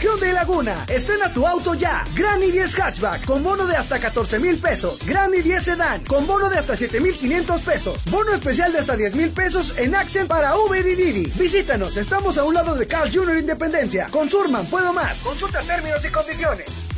Hyundai 0.00 0.32
Laguna, 0.32 0.86
estrena 0.88 1.30
tu 1.32 1.46
auto 1.46 1.74
ya. 1.74 2.04
Granny 2.14 2.50
10 2.50 2.78
Hatchback 2.78 3.24
con 3.26 3.42
bono 3.42 3.66
de 3.66 3.76
hasta 3.76 4.00
14 4.00 4.38
mil 4.38 4.58
pesos. 4.58 5.04
Granny 5.04 5.42
10 5.42 5.62
Sedan 5.62 6.04
con 6.04 6.26
bono 6.26 6.48
de 6.48 6.58
hasta 6.58 6.74
7 6.74 7.00
mil 7.00 7.14
500 7.14 7.60
pesos. 7.60 8.04
Bono 8.10 8.32
especial 8.32 8.72
de 8.72 8.78
hasta 8.78 8.96
10 8.96 9.14
mil 9.14 9.30
pesos 9.30 9.74
en 9.76 9.94
Accent 9.94 10.28
para 10.28 10.56
Uber 10.56 10.86
y 10.86 10.94
Didi. 10.94 11.26
Visítanos, 11.36 11.98
estamos 11.98 12.38
a 12.38 12.44
un 12.44 12.54
lado 12.54 12.74
de 12.74 12.86
Carl 12.86 13.10
Jr. 13.12 13.36
Independencia. 13.36 14.08
Con 14.10 14.30
Surman, 14.30 14.64
puedo 14.66 14.92
más. 14.92 15.18
Consulta 15.20 15.60
términos 15.60 16.02
y 16.04 16.08
condiciones. 16.08 16.89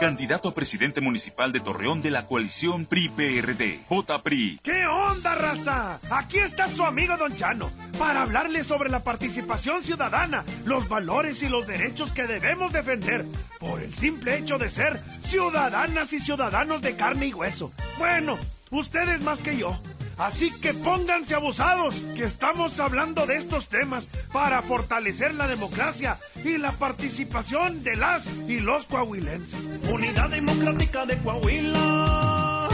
Candidato 0.00 0.48
a 0.48 0.54
presidente 0.54 1.00
municipal 1.00 1.52
de 1.52 1.60
Torreón 1.60 2.02
de 2.02 2.10
la 2.10 2.26
coalición 2.26 2.84
PRI-PRD. 2.84 3.84
J. 3.88 4.22
PRI. 4.22 4.60
¿Qué 4.62 4.86
onda, 4.86 5.34
raza? 5.34 6.00
Aquí 6.10 6.38
está 6.38 6.66
su 6.68 6.84
amigo 6.84 7.16
Don 7.16 7.34
Chano 7.34 7.70
para 7.98 8.22
hablarle 8.22 8.64
sobre 8.64 8.90
la 8.90 9.04
participación 9.04 9.82
ciudadana, 9.82 10.44
los 10.64 10.88
valores 10.88 11.42
y 11.42 11.48
los 11.48 11.66
derechos 11.66 12.12
que 12.12 12.26
debemos 12.26 12.72
defender 12.72 13.24
por 13.60 13.80
el 13.80 13.94
simple 13.94 14.36
hecho 14.36 14.58
de 14.58 14.68
ser 14.68 15.00
ciudadanas 15.22 16.12
y 16.12 16.20
ciudadanos 16.20 16.82
de 16.82 16.96
carne 16.96 17.26
y 17.26 17.34
hueso. 17.34 17.72
Bueno, 17.98 18.36
ustedes 18.70 19.22
más 19.22 19.40
que 19.40 19.56
yo. 19.56 19.78
Así 20.18 20.50
que 20.60 20.72
pónganse 20.74 21.34
abusados, 21.34 21.96
que 22.14 22.24
estamos 22.24 22.78
hablando 22.78 23.26
de 23.26 23.36
estos 23.36 23.68
temas 23.68 24.08
para 24.32 24.62
fortalecer 24.62 25.34
la 25.34 25.48
democracia 25.48 26.18
y 26.44 26.58
la 26.58 26.72
participación 26.72 27.82
de 27.82 27.96
las 27.96 28.26
y 28.48 28.60
los 28.60 28.86
coahuilenses. 28.86 29.58
Unidad 29.90 30.30
Democrática 30.30 31.04
de 31.06 31.18
Coahuila. 31.18 32.68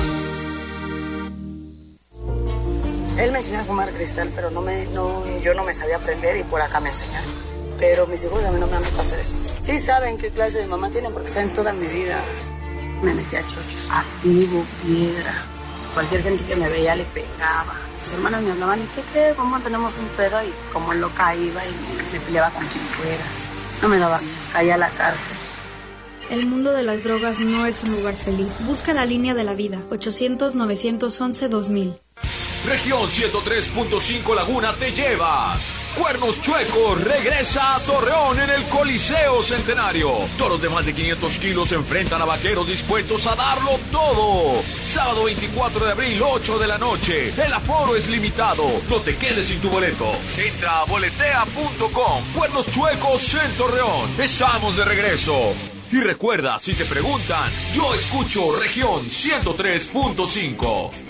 Él 3.18 3.32
me 3.32 3.38
enseñó 3.38 3.60
a 3.60 3.64
fumar 3.64 3.90
cristal, 3.92 4.30
pero 4.34 4.50
no 4.50 4.62
me, 4.62 4.86
no, 4.86 5.24
yo 5.40 5.54
no 5.54 5.64
me 5.64 5.74
sabía 5.74 5.96
aprender 5.96 6.38
y 6.38 6.42
por 6.44 6.60
acá 6.60 6.80
me 6.80 6.88
enseñaron. 6.90 7.30
Pero 7.78 8.06
mis 8.06 8.22
hijos 8.24 8.44
a 8.44 8.50
mí 8.50 8.60
no 8.60 8.66
me 8.66 8.76
han 8.76 8.82
visto 8.82 9.00
hacer 9.00 9.18
eso. 9.18 9.36
Sí 9.62 9.78
saben 9.78 10.18
qué 10.18 10.30
clase 10.30 10.58
de 10.58 10.66
mamá 10.66 10.90
tienen 10.90 11.12
porque 11.12 11.28
saben 11.28 11.52
toda 11.52 11.72
mi 11.72 11.86
vida. 11.86 12.20
Me 13.02 13.14
metí 13.14 13.36
a 13.36 13.42
chochos, 13.42 13.88
activo, 13.90 14.64
piedra. 14.82 15.59
Cualquier 15.94 16.22
gente 16.22 16.44
que 16.44 16.56
me 16.56 16.68
veía 16.68 16.94
le 16.94 17.04
pegaba. 17.04 17.74
Mis 18.02 18.12
hermanas 18.14 18.42
me 18.42 18.52
hablaban, 18.52 18.80
¿y 18.80 18.86
qué 18.94 19.02
qué? 19.12 19.34
¿Cómo 19.36 19.58
tenemos 19.60 19.96
un 19.98 20.06
pedo? 20.16 20.42
Y 20.42 20.52
como 20.72 20.94
loca 20.94 21.34
iba 21.34 21.60
y 21.64 21.70
me, 22.12 22.20
peleaba 22.20 22.50
con 22.50 22.64
quien 22.66 22.84
fuera. 22.84 23.24
No 23.82 23.88
me 23.88 23.98
daba 23.98 24.20
miedo, 24.20 24.32
caía 24.52 24.74
a 24.74 24.78
la 24.78 24.90
cárcel. 24.90 25.36
El 26.30 26.46
mundo 26.46 26.72
de 26.72 26.84
las 26.84 27.02
drogas 27.02 27.40
no 27.40 27.66
es 27.66 27.82
un 27.82 27.96
lugar 27.96 28.14
feliz. 28.14 28.64
Busca 28.64 28.92
la 28.92 29.04
línea 29.04 29.34
de 29.34 29.42
la 29.42 29.54
vida. 29.54 29.78
800-911-2000. 29.90 31.98
Región 32.66 33.08
103.5 33.08 34.34
Laguna 34.34 34.76
te 34.76 34.92
lleva. 34.92 35.56
Cuernos 35.96 36.40
Chuecos 36.40 37.02
regresa 37.02 37.76
a 37.76 37.80
Torreón 37.80 38.40
en 38.40 38.50
el 38.50 38.62
Coliseo 38.64 39.42
Centenario. 39.42 40.10
Toros 40.38 40.62
de 40.62 40.68
más 40.68 40.86
de 40.86 40.94
500 40.94 41.38
kilos 41.38 41.68
se 41.68 41.74
enfrentan 41.74 42.22
a 42.22 42.24
vaqueros 42.24 42.66
dispuestos 42.66 43.26
a 43.26 43.34
darlo 43.34 43.78
todo. 43.90 44.62
Sábado 44.62 45.24
24 45.24 45.84
de 45.84 45.92
abril, 45.92 46.22
8 46.22 46.58
de 46.58 46.66
la 46.66 46.78
noche. 46.78 47.32
El 47.44 47.52
aforo 47.52 47.96
es 47.96 48.08
limitado. 48.08 48.64
No 48.88 49.00
te 49.00 49.16
quedes 49.16 49.48
sin 49.48 49.60
tu 49.60 49.68
boleto. 49.68 50.06
Entra 50.38 50.80
a 50.80 50.84
boletea.com. 50.84 52.24
Cuernos 52.34 52.66
Chuecos 52.70 53.34
en 53.34 53.52
Torreón. 53.56 54.08
Estamos 54.18 54.76
de 54.76 54.84
regreso. 54.84 55.34
Y 55.92 56.00
recuerda, 56.00 56.58
si 56.60 56.72
te 56.74 56.84
preguntan, 56.84 57.50
yo 57.74 57.92
escucho 57.94 58.58
región 58.60 59.04
103.5. 59.06 61.09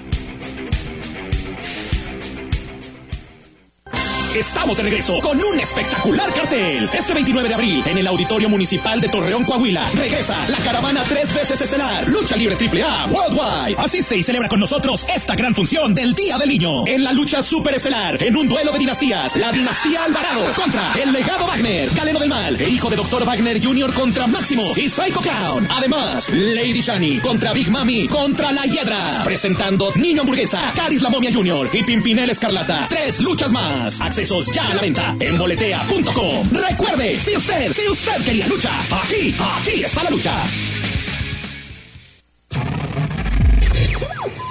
Estamos 4.35 4.77
de 4.77 4.85
regreso 4.85 5.19
con 5.21 5.43
un 5.43 5.59
espectacular 5.59 6.33
cartel. 6.33 6.89
Este 6.97 7.15
29 7.15 7.49
de 7.49 7.55
abril, 7.55 7.83
en 7.85 7.99
el 7.99 8.07
Auditorio 8.07 8.49
Municipal 8.49 9.01
de 9.01 9.09
Torreón, 9.09 9.45
Coahuila, 9.45 9.85
regresa 9.93 10.37
la 10.49 10.59
caravana 10.59 11.03
tres 11.09 11.35
veces 11.35 11.61
estelar, 11.61 12.07
Lucha 12.09 12.37
Libre 12.37 12.55
AAA 12.55 13.07
Worldwide. 13.07 13.77
Asiste 13.79 14.17
y 14.17 14.23
celebra 14.23 14.49
con 14.49 14.61
nosotros 14.61 15.05
esta 15.13 15.35
gran 15.35 15.53
función 15.53 15.97
del 15.97 16.15
Día 16.15 16.39
del 16.39 16.49
Niño. 16.49 16.87
En 16.87 17.03
la 17.03 17.13
lucha 17.13 17.43
super 17.43 17.75
estelar, 17.75 18.23
en 18.23 18.37
un 18.37 18.49
duelo 18.49 18.71
de 18.73 18.79
dinastías, 18.79 19.35
la 19.35 19.51
dinastía 19.51 20.05
Alvarado 20.05 20.45
contra 20.55 20.93
el 21.03 21.13
legado 21.13 21.47
Wagner, 21.49 21.91
Galeno 21.91 22.21
del 22.21 22.29
Mal, 22.29 22.61
e 22.61 22.69
hijo 22.71 22.89
de 22.89 22.97
Dr. 22.97 23.27
Wagner 23.27 23.63
Jr. 23.63 23.93
contra 23.93 24.29
Máximo 24.29 24.73
y 24.77 24.89
Psycho 24.89 25.21
Clown. 25.23 25.67
Además, 25.71 26.29
Lady 26.31 26.81
Shani 26.81 27.19
contra 27.19 27.53
Big 27.53 27.69
Mami 27.69 28.07
contra 28.07 28.53
la 28.53 28.63
Hiedra. 28.63 29.23
Presentando 29.25 29.93
Niño 29.97 30.21
Hamburguesa, 30.21 30.73
Caris 30.77 31.03
la 31.03 31.11
Momia 31.11 31.33
Jr. 31.35 31.69
y 31.73 31.83
Pimpinel 31.83 32.31
Escarlata. 32.31 32.87
Tres 32.89 33.19
luchas 33.19 33.51
más. 33.51 34.01
Accesos 34.21 34.49
ya 34.53 34.67
a 34.67 34.75
la 34.75 34.83
venta 34.83 35.17
en 35.19 35.39
boletea.com. 35.39 36.51
Recuerde, 36.53 37.23
si 37.23 37.35
usted, 37.39 37.73
si 37.73 37.89
usted 37.89 38.23
quería 38.23 38.47
lucha, 38.49 38.71
aquí, 39.03 39.35
aquí 39.41 39.83
está 39.83 40.05
la 40.05 40.11
lucha. 40.11 40.35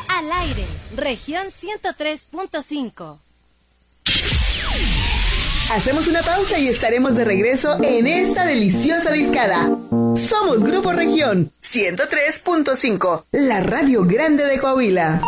Al 0.08 0.32
aire, 0.32 0.66
región 0.96 1.50
103.5. 1.50 3.20
Hacemos 5.72 6.08
una 6.08 6.24
pausa 6.24 6.58
y 6.58 6.68
estaremos 6.68 7.14
de 7.14 7.26
regreso 7.26 7.78
en 7.84 8.08
esta 8.08 8.48
deliciosa 8.48 9.12
discada. 9.12 9.70
Somos 10.16 10.64
Grupo 10.64 10.94
Región 10.94 11.52
103.5, 11.64 13.26
la 13.34 13.60
radio 13.60 14.04
grande 14.04 14.46
de 14.46 14.58
Coahuila. 14.58 15.22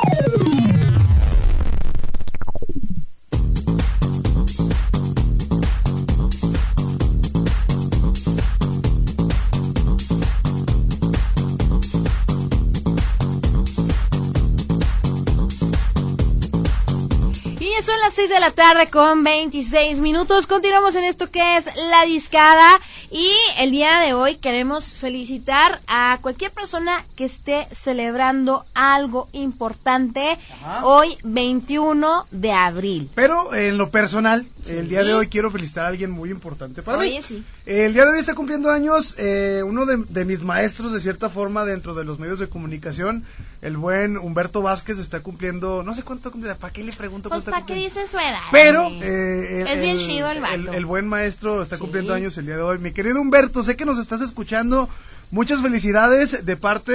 Las 18.02 18.14
6 18.14 18.30
de 18.30 18.40
la 18.40 18.50
tarde 18.50 18.90
con 18.90 19.24
26 19.24 20.00
minutos. 20.00 20.48
Continuamos 20.48 20.96
en 20.96 21.04
esto 21.04 21.30
que 21.30 21.58
es 21.58 21.70
la 21.90 22.04
discada. 22.06 22.80
Y 23.12 23.32
el 23.60 23.70
día 23.70 24.00
de 24.00 24.16
hoy 24.16 24.36
queremos 24.36 24.94
felicitar 24.94 25.82
a 25.86 26.18
cualquier 26.22 26.52
persona 26.52 27.06
que 27.16 27.26
esté 27.26 27.68
celebrando 27.72 28.66
algo 28.74 29.28
importante 29.34 30.40
hoy, 30.84 31.16
21 31.24 32.26
de 32.32 32.52
abril. 32.52 33.10
Pero 33.14 33.54
en 33.54 33.78
lo 33.78 33.92
personal, 33.92 34.48
el 34.68 34.88
día 34.90 35.04
de 35.04 35.14
hoy 35.14 35.28
quiero 35.28 35.52
felicitar 35.52 35.86
a 35.86 35.88
alguien 35.90 36.12
muy 36.12 36.30
importante 36.30 36.82
para 36.84 36.98
Oye, 37.00 37.12
mí. 37.12 37.22
sí. 37.22 37.44
El 37.66 37.94
día 37.94 38.06
de 38.06 38.12
hoy 38.14 38.20
está 38.20 38.36
cumpliendo 38.36 38.70
años 38.70 39.16
eh, 39.18 39.62
uno 39.66 39.86
de, 39.86 39.98
de 40.10 40.26
mis 40.26 40.42
maestros, 40.42 40.94
de 40.94 41.00
cierta 41.00 41.30
forma, 41.30 41.66
dentro 41.66 41.94
de 41.94 42.04
los 42.06 42.20
medios 42.20 42.40
de 42.40 42.50
comunicación. 42.50 43.24
El 43.62 43.78
buen 43.78 44.18
Humberto 44.18 44.62
Vázquez 44.62 44.98
está 45.00 45.22
cumpliendo, 45.22 45.84
no 45.84 45.94
sé 45.94 46.04
cuánto 46.04 46.32
cumple, 46.32 46.56
¿para 46.56 46.74
qué 46.74 46.84
le 46.84 46.92
pregunto 46.94 47.30
Pues, 47.30 47.44
cuánto 47.44 47.52
¿para 47.52 47.66
qué 47.66 47.76
dice 47.76 48.08
su 48.08 48.18
edad? 48.18 48.40
Pero 48.52 48.88
eh, 49.02 49.66
es 49.68 49.82
bien 49.82 49.98
chido 49.98 50.30
el 50.30 50.44
el, 50.44 50.68
el 50.70 50.86
buen 50.86 51.08
maestro 51.08 51.62
está 51.62 51.78
cumpliendo 51.78 52.14
años 52.14 52.38
el 52.38 52.46
día 52.46 52.56
de 52.56 52.64
hoy. 52.64 52.80
Mi 52.80 52.92
querido 52.92 53.22
Humberto, 53.22 53.64
sé 53.64 53.76
que 53.76 53.86
nos 53.86 54.00
estás 54.00 54.22
escuchando. 54.22 54.90
Muchas 55.32 55.62
felicidades 55.62 56.46
de 56.46 56.58
parte 56.58 56.92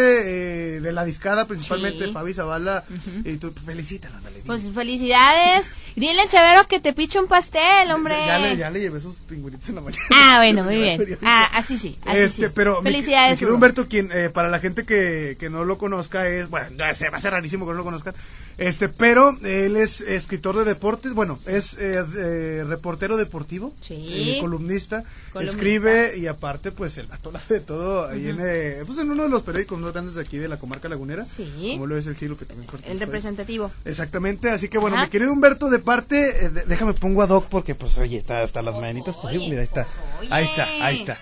eh, 0.76 0.80
de 0.80 0.92
la 0.92 1.04
discada, 1.04 1.46
principalmente 1.48 2.04
Sí. 2.06 2.12
Fabi 2.12 2.34
Zavala. 2.34 2.84
Y 3.24 3.36
tú 3.38 3.52
felicítalo, 3.64 4.16
ándale. 4.18 4.42
Pues 4.44 4.70
felicidades. 4.72 5.72
Dile 5.96 6.20
al 6.20 6.28
chavero 6.28 6.68
que 6.68 6.78
te 6.78 6.92
piche 6.92 7.18
un 7.18 7.26
pastel, 7.28 7.90
hombre. 7.90 8.14
Ya 8.26 8.38
le, 8.38 8.56
ya 8.56 8.70
le 8.70 8.80
llevé 8.80 8.98
esos 8.98 9.16
pingüinitos 9.28 9.68
en 9.70 9.76
la 9.76 9.80
mañana. 9.80 10.02
Ah, 10.12 10.34
bueno, 10.38 10.64
muy 10.64 10.76
bien. 10.80 11.18
Ah, 11.22 11.48
así 11.54 11.78
sí. 11.78 11.98
Así 12.04 12.18
Este, 12.18 12.46
sí. 12.48 12.52
pero 12.54 12.82
mi- 12.82 12.90
Felicidades. 12.90 13.40
mi 13.40 13.46
Hugo. 13.46 13.54
Humberto, 13.54 13.88
quien 13.88 14.10
eh, 14.12 14.28
para 14.28 14.48
la 14.50 14.58
gente 14.60 14.84
que, 14.84 15.36
que 15.40 15.48
no 15.50 15.64
lo 15.64 15.78
conozca 15.78 16.28
es, 16.28 16.48
bueno, 16.50 16.68
ya 16.76 16.94
se 16.94 17.08
va 17.08 17.16
a 17.16 17.20
ser 17.20 17.32
rarísimo 17.32 17.64
que 17.66 17.72
no 17.72 17.78
lo 17.78 17.84
conozcan, 17.84 18.14
este, 18.58 18.88
pero 18.90 19.36
él 19.42 19.76
es 19.76 20.02
escritor 20.02 20.56
de 20.58 20.64
deportes, 20.64 21.12
bueno, 21.14 21.36
es 21.46 21.74
eh, 21.78 22.04
eh, 22.18 22.64
reportero 22.68 23.16
deportivo, 23.16 23.72
Sí. 23.80 24.36
columnista, 24.40 25.04
Columnista. 25.32 25.40
escribe 25.56 26.18
y 26.18 26.26
aparte, 26.26 26.70
pues 26.70 26.98
el 26.98 27.06
vato 27.06 27.32
de 27.48 27.60
todo 27.60 28.06
ahí 28.08 28.25
en, 28.28 28.38
eh, 28.40 28.82
pues 28.86 28.98
en 28.98 29.10
uno 29.10 29.22
de 29.24 29.28
los 29.28 29.42
periódicos 29.42 29.78
más 29.78 29.92
grandes 29.92 30.14
de 30.14 30.20
aquí 30.22 30.38
de 30.38 30.48
la 30.48 30.58
comarca 30.58 30.88
lagunera, 30.88 31.24
Sí. 31.24 31.70
como 31.72 31.86
lo 31.86 31.96
es 31.96 32.06
el 32.06 32.16
siglo 32.16 32.36
que 32.36 32.44
también 32.44 32.66
participa 32.66 32.92
El 32.92 32.98
ahí. 32.98 33.04
representativo. 33.04 33.70
Exactamente, 33.84 34.50
así 34.50 34.68
que 34.68 34.78
bueno, 34.78 34.96
Ajá. 34.96 35.06
mi 35.06 35.10
querido 35.10 35.32
Humberto, 35.32 35.70
de 35.70 35.78
parte, 35.78 36.46
eh, 36.46 36.48
de- 36.50 36.64
déjame 36.64 36.92
pongo 36.94 37.22
a 37.22 37.26
Doc 37.26 37.46
porque 37.48 37.74
pues 37.74 37.96
oye, 37.98 38.16
está 38.18 38.42
hasta 38.42 38.62
las 38.62 38.74
mañanitas 38.74 39.16
posibles, 39.16 39.48
mira, 39.48 39.60
ahí 39.62 39.66
está, 39.66 39.86
ahí 40.30 40.44
está, 40.44 40.64
ahí 40.84 40.96
está. 41.00 41.18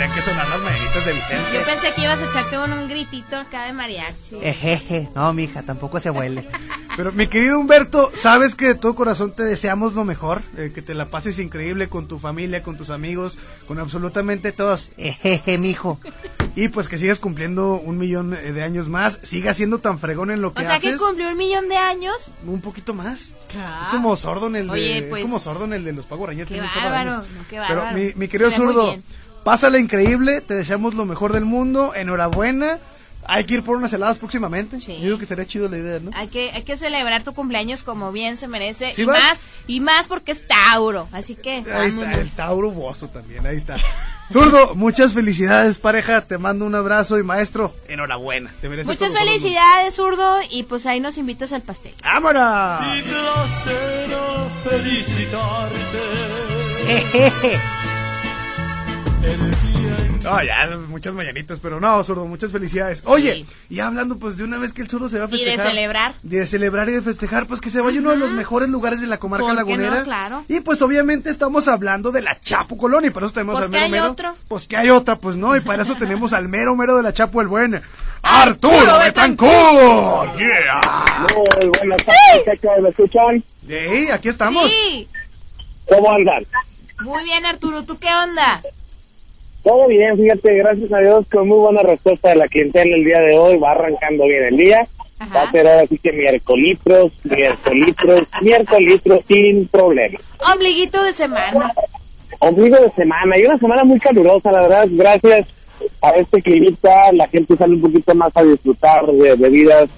Tenían 0.00 0.16
que 0.16 0.22
sonar 0.22 0.48
las 0.48 0.60
mañanitas 0.60 1.04
de 1.04 1.12
Vicente. 1.12 1.44
Yo 1.52 1.62
pensé 1.62 1.92
que 1.92 2.00
ibas 2.00 2.22
a 2.22 2.24
echarte 2.24 2.56
un, 2.58 2.72
un 2.72 2.88
gritito 2.88 3.36
acá 3.36 3.66
de 3.66 3.74
mariachi. 3.74 4.36
Ejeje, 4.40 5.10
no, 5.14 5.30
mija, 5.34 5.62
tampoco 5.62 6.00
se 6.00 6.08
huele. 6.08 6.48
Pero 6.96 7.12
mi 7.12 7.26
querido 7.26 7.58
Humberto, 7.58 8.10
sabes 8.14 8.54
que 8.54 8.68
de 8.68 8.74
todo 8.76 8.94
corazón 8.94 9.32
te 9.32 9.42
deseamos 9.42 9.92
lo 9.92 10.04
mejor, 10.04 10.40
eh, 10.56 10.72
que 10.74 10.80
te 10.80 10.94
la 10.94 11.10
pases 11.10 11.38
increíble 11.38 11.90
con 11.90 12.08
tu 12.08 12.18
familia, 12.18 12.62
con 12.62 12.78
tus 12.78 12.88
amigos, 12.88 13.36
con 13.68 13.78
absolutamente 13.78 14.52
todos. 14.52 14.90
Ejeje, 14.96 15.58
mijo. 15.58 16.00
Y 16.56 16.68
pues 16.68 16.88
que 16.88 16.96
sigas 16.96 17.18
cumpliendo 17.20 17.74
un 17.74 17.98
millón 17.98 18.32
eh, 18.32 18.52
de 18.52 18.62
años 18.62 18.88
más, 18.88 19.18
sigas 19.22 19.58
siendo 19.58 19.80
tan 19.80 19.98
fregón 19.98 20.30
en 20.30 20.40
lo 20.40 20.48
O 20.48 20.54
que 20.54 20.62
sea 20.62 20.76
haces. 20.76 20.92
que 20.92 20.98
cumplió 20.98 21.28
un 21.28 21.36
millón 21.36 21.68
de 21.68 21.76
años. 21.76 22.32
Un 22.46 22.62
poquito 22.62 22.94
más. 22.94 23.34
Ah. 23.54 23.80
Es 23.82 23.88
como 23.88 24.16
sordo 24.16 24.46
en 24.46 24.56
el 24.56 24.66
de, 24.66 24.72
Oye, 24.72 25.02
pues, 25.10 25.20
es 25.20 25.26
como 25.26 25.38
sordo 25.38 25.66
en 25.66 25.74
el 25.74 25.84
de 25.84 25.92
los 25.92 26.06
Power 26.06 26.30
Rangers. 26.30 26.50
Qué 26.50 26.58
bárbaro, 26.58 27.18
no, 27.18 27.22
qué 27.50 27.60
Pero 27.68 27.82
bárbaro. 27.82 27.96
mi, 27.98 28.12
mi 28.14 28.28
querido 28.28 28.50
zurdo, 28.50 28.86
bien. 28.86 29.04
Pásala 29.44 29.78
increíble, 29.78 30.40
te 30.40 30.54
deseamos 30.54 30.94
lo 30.94 31.06
mejor 31.06 31.32
del 31.32 31.44
mundo, 31.44 31.94
enhorabuena. 31.94 32.78
Hay 33.26 33.44
que 33.44 33.54
ir 33.54 33.62
por 33.62 33.76
unas 33.76 33.92
heladas 33.92 34.18
próximamente. 34.18 34.78
Yo 34.80 34.94
digo 34.94 35.18
que 35.18 35.24
estaría 35.24 35.46
chido 35.46 35.68
la 35.68 35.78
idea, 35.78 36.00
¿no? 36.00 36.10
Hay 36.14 36.28
que, 36.28 36.50
hay 36.50 36.62
que 36.62 36.76
celebrar 36.76 37.22
tu 37.22 37.34
cumpleaños 37.34 37.82
como 37.82 38.12
bien 38.12 38.36
se 38.36 38.48
merece. 38.48 38.92
¿Sí 38.92 39.02
y 39.02 39.04
vas? 39.04 39.18
más, 39.18 39.44
y 39.66 39.80
más 39.80 40.08
porque 40.08 40.32
es 40.32 40.48
Tauro. 40.48 41.06
Así 41.12 41.36
que 41.36 41.62
Ahí 41.70 41.90
está, 41.90 42.12
el 42.20 42.30
Tauro 42.30 42.70
Bozo 42.70 43.08
también, 43.08 43.46
ahí 43.46 43.56
está. 43.56 43.76
Zurdo, 44.32 44.74
muchas 44.74 45.12
felicidades, 45.12 45.78
pareja. 45.78 46.22
Te 46.22 46.38
mando 46.38 46.64
un 46.64 46.74
abrazo 46.74 47.18
y 47.18 47.22
maestro, 47.22 47.74
enhorabuena. 47.88 48.54
Te 48.60 48.68
mereces 48.68 48.86
Muchas 48.86 49.12
felicidades, 49.12 49.94
zurdo. 49.94 50.38
Y 50.50 50.62
pues 50.64 50.86
ahí 50.86 51.00
nos 51.00 51.18
invitas 51.18 51.52
al 51.52 51.62
pastel. 51.62 51.94
¡Vámonos! 52.02 52.80
placer 53.04 54.08
felicitarte. 54.64 56.00
No, 60.22 60.42
ya, 60.44 60.76
muchas 60.88 61.14
mañanitas, 61.14 61.58
pero 61.60 61.80
no, 61.80 62.04
zurdo, 62.04 62.26
muchas 62.26 62.52
felicidades. 62.52 63.02
Oye, 63.06 63.46
y 63.70 63.80
hablando 63.80 64.18
pues 64.18 64.36
de 64.36 64.44
una 64.44 64.58
vez 64.58 64.74
que 64.74 64.82
el 64.82 64.88
zurdo 64.90 65.08
se 65.08 65.18
va 65.18 65.24
a 65.24 65.28
Y 65.28 65.30
de 65.30 65.36
festejar. 65.38 65.66
celebrar. 65.68 66.14
De 66.22 66.46
celebrar 66.46 66.88
y 66.90 66.92
de 66.92 67.00
festejar, 67.02 67.46
pues 67.46 67.60
que 67.62 67.70
se 67.70 67.80
vaya 67.80 68.00
uno 68.00 68.10
de 68.10 68.18
los 68.18 68.30
mejores 68.32 68.68
lugares 68.68 69.00
de 69.00 69.06
la 69.06 69.18
comarca 69.18 69.46
¿Por 69.46 69.52
qué 69.54 69.56
lagunera. 69.56 69.94
no? 70.00 70.04
Claro. 70.04 70.44
Y 70.46 70.60
pues 70.60 70.82
obviamente 70.82 71.30
estamos 71.30 71.68
hablando 71.68 72.12
de 72.12 72.20
la 72.20 72.38
Chapo 72.38 72.76
Colón 72.76 73.06
y 73.06 73.10
para 73.10 73.26
eso 73.26 73.32
tenemos 73.34 73.54
Pues 73.54 73.64
al 73.64 73.70
que 73.70 73.76
mero 73.78 73.84
hay 73.86 73.90
mero. 73.92 74.12
otro. 74.12 74.36
Pues 74.46 74.66
que 74.68 74.76
hay 74.76 74.90
otra, 74.90 75.16
pues 75.16 75.36
no, 75.36 75.56
y 75.56 75.60
para 75.62 75.82
eso 75.84 75.94
tenemos 75.96 76.34
al 76.34 76.48
mero 76.48 76.76
mero 76.76 76.96
de 76.98 77.02
la 77.02 77.12
Chapo 77.14 77.40
el 77.40 77.48
buen. 77.48 77.80
Arturo 78.22 78.98
Betancourt. 78.98 80.36
Yeah. 80.36 80.80
Muy 81.34 81.68
buenas 81.78 82.04
tardes, 82.04 82.82
¿me 82.82 82.88
escuchan? 82.90 83.44
Sí, 83.66 84.10
aquí 84.10 84.28
estamos. 84.28 84.70
Sí. 84.70 85.08
¿Cómo 85.88 86.12
andan? 86.12 86.44
Muy 87.00 87.24
bien, 87.24 87.46
Arturo. 87.46 87.84
¿Tú 87.84 87.98
qué 87.98 88.08
onda? 88.12 88.60
Todo 89.62 89.88
bien, 89.88 90.16
fíjate, 90.16 90.54
gracias 90.54 90.92
a 90.92 91.00
Dios, 91.00 91.26
con 91.30 91.48
muy 91.48 91.58
buena 91.58 91.82
respuesta 91.82 92.30
de 92.30 92.36
la 92.36 92.48
clientela 92.48 92.96
el 92.96 93.04
día 93.04 93.20
de 93.20 93.38
hoy, 93.38 93.58
va 93.58 93.72
arrancando 93.72 94.24
bien 94.26 94.44
el 94.44 94.56
día. 94.56 94.88
Va 95.34 95.42
a 95.42 95.50
ser 95.50 95.68
ahora 95.68 95.86
sí 95.86 95.98
que 95.98 96.12
miércolitros, 96.12 97.12
miércolitros, 97.24 98.22
miércolitros 98.42 99.20
sin 99.28 99.68
problema. 99.68 100.18
Ombliguito 100.50 101.02
de 101.02 101.12
semana. 101.12 101.74
Ombligo 102.38 102.78
de 102.78 102.90
semana, 102.92 103.36
y 103.36 103.44
una 103.44 103.58
semana 103.58 103.84
muy 103.84 104.00
calurosa, 104.00 104.50
la 104.50 104.62
verdad, 104.62 104.88
gracias 104.90 105.46
a 106.00 106.10
este 106.12 106.40
climita, 106.40 107.12
la 107.12 107.28
gente 107.28 107.54
sale 107.54 107.74
un 107.74 107.82
poquito 107.82 108.14
más 108.14 108.30
a 108.34 108.42
disfrutar 108.42 109.06
de 109.06 109.36
bebidas 109.36 109.90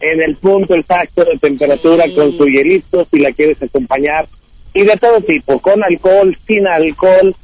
en 0.00 0.20
el 0.20 0.36
punto 0.36 0.74
exacto 0.74 1.24
de 1.24 1.38
temperatura 1.38 2.04
con 2.14 2.32
su 2.36 2.46
hielito, 2.46 3.06
si 3.10 3.18
la 3.18 3.32
quieres 3.32 3.62
acompañar, 3.62 4.28
y 4.74 4.84
de 4.84 4.96
todo 4.98 5.22
tipo, 5.22 5.58
con 5.58 5.82
alcohol, 5.82 6.36
sin 6.46 6.66
alcohol, 6.66 7.34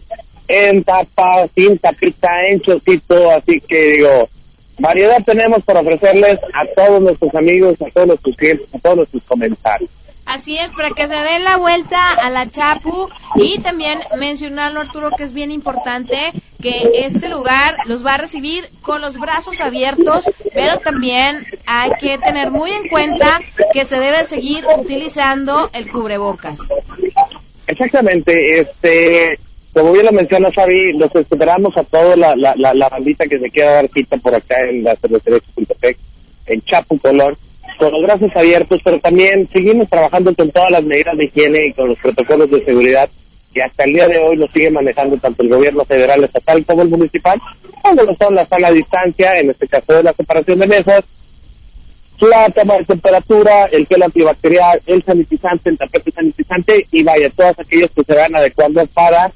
en 0.53 0.85
tapa, 0.85 1.49
sin 1.55 1.79
tapita, 1.79 2.47
en 2.47 2.61
chocito, 2.61 3.31
así 3.31 3.59
que 3.61 3.93
digo, 3.93 4.29
variedad 4.79 5.25
tenemos 5.25 5.63
para 5.63 5.81
ofrecerles 5.81 6.39
a 6.53 6.67
todos 6.77 7.01
nuestros 7.01 7.35
amigos, 7.35 7.77
a 7.81 7.91
todos 7.91 8.09
nuestros 8.09 8.37
clientes, 8.37 8.69
a 8.75 8.79
todos 8.79 8.97
nuestros 8.99 9.23
comentarios. 9.25 9.91
Así 10.25 10.57
es, 10.57 10.71
para 10.71 10.91
que 10.91 11.09
se 11.09 11.15
den 11.15 11.43
la 11.43 11.57
vuelta 11.57 11.99
a 12.23 12.31
la 12.31 12.49
Chapu 12.49 13.09
y 13.35 13.59
también 13.59 13.99
mencionarlo 14.17 14.81
Arturo 14.81 15.11
que 15.11 15.25
es 15.25 15.33
bien 15.33 15.51
importante 15.51 16.33
que 16.61 16.91
este 16.99 17.29
lugar 17.29 17.77
los 17.87 18.07
va 18.07 18.15
a 18.15 18.19
recibir 18.19 18.71
con 18.83 19.01
los 19.01 19.19
brazos 19.19 19.61
abiertos, 19.61 20.31
pero 20.55 20.79
también 20.79 21.45
hay 21.67 21.91
que 22.01 22.19
tener 22.19 22.51
muy 22.51 22.71
en 22.71 22.89
cuenta 22.89 23.41
que 23.73 23.85
se 23.85 23.99
debe 23.99 24.25
seguir 24.25 24.65
utilizando 24.79 25.71
el 25.73 25.91
cubrebocas. 25.91 26.59
Exactamente, 27.67 28.61
este, 28.61 29.39
como 29.73 29.93
bien 29.93 30.07
lo 30.07 30.13
menciona 30.13 30.51
Xavi, 30.53 30.93
los 30.99 31.15
esperamos 31.15 31.77
a 31.77 31.85
toda 31.85 32.17
la, 32.17 32.37
la, 32.37 32.55
la, 32.57 32.75
la 32.75 32.89
bandita 32.89 33.27
que 33.27 33.39
se 33.39 33.51
quiera 33.51 33.73
dar 33.73 33.91
por 34.23 34.35
acá 34.35 34.69
en 34.69 34.85
la 34.85 34.97
cervecería 34.97 35.41
Chapultepec, 35.41 35.99
en 36.47 36.63
Chapu 36.63 36.99
Color, 36.99 37.39
con 37.79 37.93
los 37.93 38.03
brazos 38.03 38.31
abiertos, 38.35 38.81
pero 38.85 39.01
también 39.01 39.49
seguimos 39.53 39.89
trabajando 39.89 40.35
con 40.35 40.51
todas 40.51 40.71
las 40.71 40.85
medidas 40.85 41.17
de 41.17 41.25
higiene 41.25 41.67
y 41.67 41.73
con 41.73 41.89
los 41.89 41.99
protocolos 41.99 42.51
de 42.51 42.65
seguridad 42.65 43.09
que 43.55 43.63
hasta 43.63 43.85
el 43.85 43.93
día 43.93 44.09
de 44.09 44.19
hoy 44.19 44.37
lo 44.37 44.47
sigue 44.49 44.71
manejando 44.71 45.17
tanto 45.19 45.43
el 45.43 45.49
gobierno 45.49 45.85
federal, 45.85 46.25
estatal 46.25 46.65
como 46.65 46.83
el 46.83 46.89
municipal, 46.89 47.41
cuando 47.83 48.05
lo 48.05 48.15
son 48.17 48.35
la 48.35 48.47
sana 48.47 48.71
distancia, 48.71 49.39
en 49.39 49.51
este 49.51 49.69
caso 49.69 49.95
de 49.95 50.03
la 50.03 50.13
separación 50.13 50.59
de 50.59 50.67
mesas, 50.67 51.03
la 52.21 52.49
toma 52.51 52.79
de 52.79 52.85
temperatura, 52.85 53.65
el 53.67 53.87
gel 53.87 54.03
antibacterial, 54.03 54.81
el 54.87 55.03
sanitizante, 55.03 55.71
el 55.71 55.79
tapete 55.79 56.13
sanitizante 56.13 56.87
y 56.91 57.03
vaya, 57.03 57.29
todas 57.31 57.59
aquellas 57.59 57.91
que 57.91 58.05
se 58.05 58.15
van 58.15 58.35
adecuando 58.35 58.87
para 58.87 59.33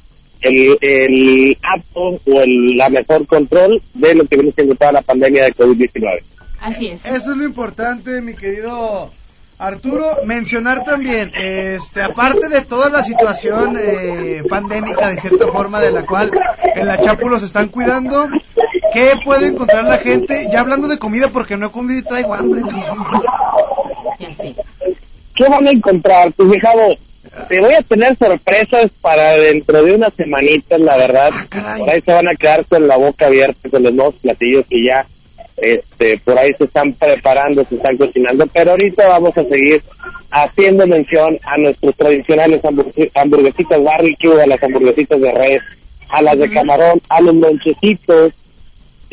el, 0.47 0.79
el 0.81 1.59
apto 1.63 2.21
o 2.25 2.41
el 2.41 2.77
la 2.77 2.89
mejor 2.89 3.27
control 3.27 3.83
de 3.95 4.15
lo 4.15 4.25
que 4.27 4.37
viene 4.37 4.53
siendo 4.53 4.75
toda 4.75 4.93
la 4.93 5.03
pandemia 5.03 5.45
de 5.45 5.55
COVID-19. 5.55 6.23
Así 6.61 6.89
es. 6.89 7.07
Eso 7.07 7.33
es 7.33 7.37
lo 7.37 7.45
importante, 7.45 8.21
mi 8.23 8.35
querido 8.35 9.11
Arturo. 9.59 10.19
Mencionar 10.25 10.85
también, 10.85 11.33
este, 11.35 12.03
aparte 12.03 12.49
de 12.49 12.63
toda 12.63 12.91
la 12.91 13.03
situación 13.03 13.77
eh, 13.79 14.43
pandémica, 14.49 15.09
de 15.09 15.21
cierta 15.21 15.47
forma, 15.49 15.81
de 15.81 15.93
la 15.93 16.05
cual 16.05 16.31
en 16.75 16.87
la 16.87 17.01
Chapu 17.01 17.29
los 17.29 17.43
están 17.43 17.69
cuidando, 17.69 18.29
¿qué 18.93 19.13
puede 19.25 19.49
encontrar 19.49 19.85
la 19.85 19.99
gente? 19.99 20.49
Ya 20.53 20.61
hablando 20.61 20.89
de 20.89 20.99
comida, 20.99 21.29
porque 21.33 21.57
no 21.57 21.67
he 21.67 21.71
comido 21.71 22.01
y 22.01 22.03
traigo 22.03 22.35
hambre. 22.35 22.63
Ya 24.19 24.33
sé. 24.33 24.55
¿Qué 25.35 25.49
van 25.49 25.67
a 25.67 25.71
encontrar? 25.71 26.33
Pues 26.33 26.51
fijado, 26.53 26.97
te 27.49 27.61
voy 27.61 27.75
a 27.75 27.83
tener 27.83 28.17
sorpresas 28.19 28.91
para 29.01 29.33
dentro 29.37 29.83
de 29.83 29.95
unas 29.95 30.13
semanitas, 30.15 30.81
la 30.81 30.97
verdad. 30.97 31.31
Por 31.79 31.91
ahí 31.91 32.01
se 32.05 32.13
van 32.13 32.29
a 32.29 32.35
quedar 32.35 32.65
con 32.67 32.87
la 32.89 32.97
boca 32.97 33.27
abierta 33.27 33.69
con 33.71 33.83
los 33.83 33.93
nuevos 33.93 34.15
platillos 34.17 34.65
que 34.69 34.83
ya 34.85 35.07
Este, 35.57 36.19
por 36.19 36.39
ahí 36.39 36.53
se 36.59 36.65
están 36.65 36.93
preparando, 36.93 37.65
se 37.65 37.77
están 37.77 37.97
cocinando, 37.97 38.47
pero 38.53 38.73
ahorita 38.73 39.09
vamos 39.09 39.37
a 39.39 39.43
seguir 39.45 39.83
haciendo 40.31 40.87
mención 40.87 41.39
a 41.45 41.57
nuestros 41.57 41.97
tradicionales 41.97 42.61
hamburg- 42.63 43.11
hamburguesitas 43.15 43.83
barbecue, 43.83 44.43
a 44.43 44.47
las 44.47 44.63
hamburguesitas 44.63 45.19
de 45.19 45.33
res, 45.33 45.63
a 46.11 46.21
las 46.21 46.37
de 46.39 46.51
camarón, 46.51 47.01
a 47.09 47.23
los 47.23 47.35
lonchecitos, 47.37 48.33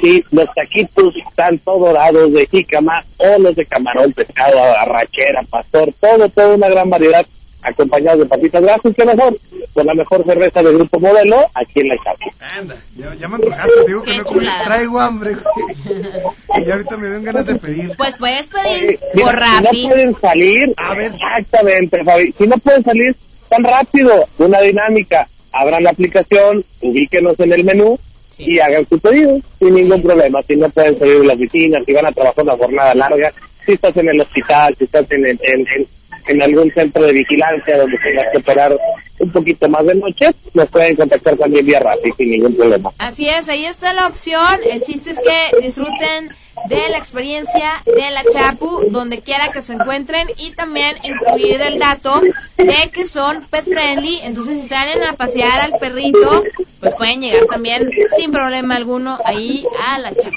sí, 0.02 0.22
los 0.32 0.50
taquitos 0.54 1.14
tanto 1.34 1.80
dorados 1.80 2.34
de 2.34 2.46
jícama 2.48 3.06
o 3.16 3.40
los 3.40 3.56
de 3.56 3.66
camarón, 3.66 4.12
pescado, 4.12 4.62
arrachera, 4.62 5.44
pastor, 5.50 5.94
todo, 6.02 6.28
toda 6.28 6.56
una 6.56 6.68
gran 6.68 6.90
variedad 6.90 7.26
acompañados 7.64 8.20
de 8.20 8.26
papitas 8.26 8.62
grasas, 8.62 8.94
que 8.96 9.06
mejor, 9.06 9.38
con 9.74 9.86
la 9.86 9.94
mejor 9.94 10.26
cerveza 10.26 10.62
del 10.64 10.76
grupo 10.76 11.00
modelo 11.00 11.38
aquí 11.54 11.80
en 11.82 11.88
la 11.90 11.96
Chapi. 11.98 12.26
Anda, 12.40 12.76
ya, 12.96 13.14
ya 13.16 13.28
me 13.28 13.36
antojaste, 13.36 13.72
te 13.82 13.88
digo 13.88 14.04
que 14.04 14.18
no 14.18 14.24
comí, 14.26 14.46
traigo 14.66 15.00
hambre, 15.00 15.36
güey. 15.36 16.66
Y 16.66 16.72
ahorita 16.72 16.98
me 16.98 17.10
dan 17.10 17.24
ganas 17.24 17.46
de 17.46 17.56
pedir. 17.56 17.92
Pues 17.98 18.16
puedes 18.18 18.48
pedir 18.50 19.00
Mira, 19.14 19.26
por 19.28 19.36
Rappi. 19.40 19.70
Si 19.72 19.84
no 19.88 19.90
pueden 19.94 20.16
salir, 20.22 20.76
exactamente, 21.00 22.04
Fabi. 22.04 22.34
Si 22.38 22.48
no 22.48 22.58
pueden 22.58 22.84
salir 22.84 23.16
tan 23.50 23.64
rápido, 23.64 24.28
una 24.38 24.60
dinámica, 24.62 25.28
abran 25.52 25.84
la 25.84 25.92
aplicación, 25.92 26.64
ubíquenos 26.82 27.40
en 27.40 27.54
el 27.54 27.64
menú 27.64 27.98
y 28.38 28.60
hagan 28.60 28.88
su 28.90 29.00
pedido 29.00 29.40
sin 29.60 29.76
ningún 29.76 30.02
problema. 30.02 30.42
Si 30.48 30.56
no 30.56 30.68
pueden 30.70 30.98
salir 30.98 31.20
de 31.20 31.26
la 31.28 31.34
oficina, 31.34 31.80
si 31.86 31.94
van 31.94 32.06
a 32.08 32.12
trabajar 32.12 32.44
una 32.44 32.58
jornada 32.58 32.96
larga, 32.96 33.32
si 33.66 33.74
estás 33.74 33.96
en 33.98 34.10
el 34.10 34.22
hospital, 34.22 34.76
si 34.78 34.86
estás 34.86 35.06
en, 35.12 35.26
en, 35.26 35.40
en, 35.44 35.60
en- 35.76 35.88
en 36.28 36.42
algún 36.42 36.72
centro 36.74 37.04
de 37.04 37.14
vigilancia 37.14 37.78
donde 37.78 37.98
tengas 37.98 38.26
que 38.32 38.38
operar 38.38 38.78
un 39.20 39.32
poquito 39.32 39.70
más 39.70 39.86
de 39.86 39.96
noche, 39.96 40.32
nos 40.54 40.68
pueden 40.70 40.96
contactar 40.96 41.38
también 41.38 41.66
vía 41.66 41.80
Rappi 41.80 42.12
sin 42.18 42.32
ningún 42.32 42.56
problema. 42.56 42.92
Así 42.98 43.30
es, 43.30 43.48
ahí 43.50 43.66
está 43.66 43.94
la 43.94 44.08
opción. 44.08 44.60
El 44.70 44.82
chiste 44.82 45.12
es 45.12 45.20
que 45.20 45.62
disfruten 45.62 46.36
de 46.68 46.90
la 46.90 46.98
experiencia 46.98 47.84
de 47.86 48.12
la 48.12 48.24
Chapu 48.32 48.84
donde 48.90 49.22
quiera 49.22 49.52
que 49.52 49.62
se 49.62 49.74
encuentren 49.74 50.30
y 50.38 50.52
también 50.52 50.96
incluir 51.04 51.62
el 51.62 51.80
dato 51.80 52.22
de 52.58 52.92
que 52.92 53.06
son 53.06 53.46
pet 53.50 53.66
friendly. 53.66 54.20
Entonces, 54.24 54.62
si 54.62 54.68
salen 54.68 55.04
a 55.04 55.14
pasear 55.14 55.60
al 55.60 55.80
perrito, 55.80 56.44
pues 56.80 56.94
pueden 56.96 57.22
llegar 57.22 57.46
también 57.46 57.90
sin 58.16 58.32
problema 58.32 58.76
alguno 58.76 59.20
ahí 59.26 59.66
a 59.88 60.00
la 60.00 60.14
Chapu. 60.16 60.36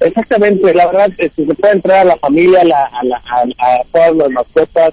Exactamente, 0.00 0.72
la 0.74 0.86
verdad, 0.86 1.10
este, 1.18 1.44
se 1.46 1.54
puede 1.54 1.74
entrar 1.74 1.98
a 2.00 2.04
la 2.04 2.16
familia, 2.16 2.62
a, 2.62 2.64
la- 2.64 2.84
a, 2.92 3.04
la- 3.04 3.22
a- 3.26 3.74
a 3.74 3.82
todas 3.92 4.16
las 4.16 4.30
mascotas, 4.30 4.92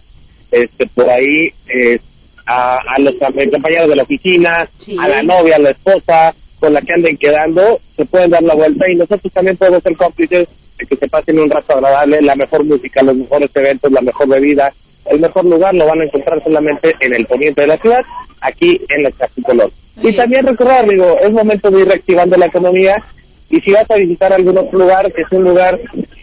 este, 0.51 0.87
por 0.87 1.09
ahí, 1.09 1.49
eh, 1.73 1.99
a, 2.45 2.77
a 2.95 2.99
los 2.99 3.13
compañeros 3.15 3.89
de 3.89 3.95
la 3.95 4.03
oficina, 4.03 4.69
a 4.99 5.07
la 5.07 5.23
novia, 5.23 5.55
a 5.55 5.59
la 5.59 5.69
esposa, 5.71 6.35
con 6.59 6.73
la 6.73 6.81
que 6.81 6.93
anden 6.93 7.17
quedando, 7.17 7.79
se 7.95 8.05
pueden 8.05 8.29
dar 8.31 8.43
la 8.43 8.55
vuelta 8.55 8.89
y 8.89 8.95
nosotros 8.95 9.31
también 9.33 9.57
podemos 9.57 9.83
ser 9.83 9.95
cómplices 9.95 10.47
de 10.77 10.85
que 10.85 10.95
se 10.95 11.07
pasen 11.07 11.39
un 11.39 11.49
rato 11.49 11.73
agradable, 11.75 12.21
la 12.21 12.35
mejor 12.35 12.63
música, 12.65 13.01
los 13.03 13.15
mejores 13.15 13.49
eventos, 13.53 13.91
la 13.91 14.01
mejor 14.01 14.27
bebida, 14.27 14.73
el 15.05 15.19
mejor 15.19 15.45
lugar 15.45 15.73
lo 15.73 15.85
van 15.85 16.01
a 16.01 16.03
encontrar 16.05 16.43
solamente 16.43 16.95
en 16.99 17.13
el 17.13 17.25
poniente 17.25 17.61
de 17.61 17.67
la 17.67 17.77
ciudad, 17.77 18.03
aquí 18.41 18.81
en 18.89 19.03
la 19.03 19.11
Chapicolón. 19.11 19.71
Y 20.01 20.15
también 20.15 20.45
recordar, 20.45 20.87
digo, 20.87 21.17
es 21.19 21.31
momento 21.31 21.71
de 21.71 21.81
ir 21.81 21.87
reactivando 21.87 22.37
la 22.37 22.45
economía 22.47 23.03
y 23.49 23.59
si 23.61 23.71
vas 23.71 23.89
a 23.89 23.95
visitar 23.95 24.33
algún 24.33 24.57
otro 24.57 24.79
lugar, 24.79 25.11
que 25.13 25.21
es 25.21 25.31
un 25.31 25.43
lugar 25.43 25.79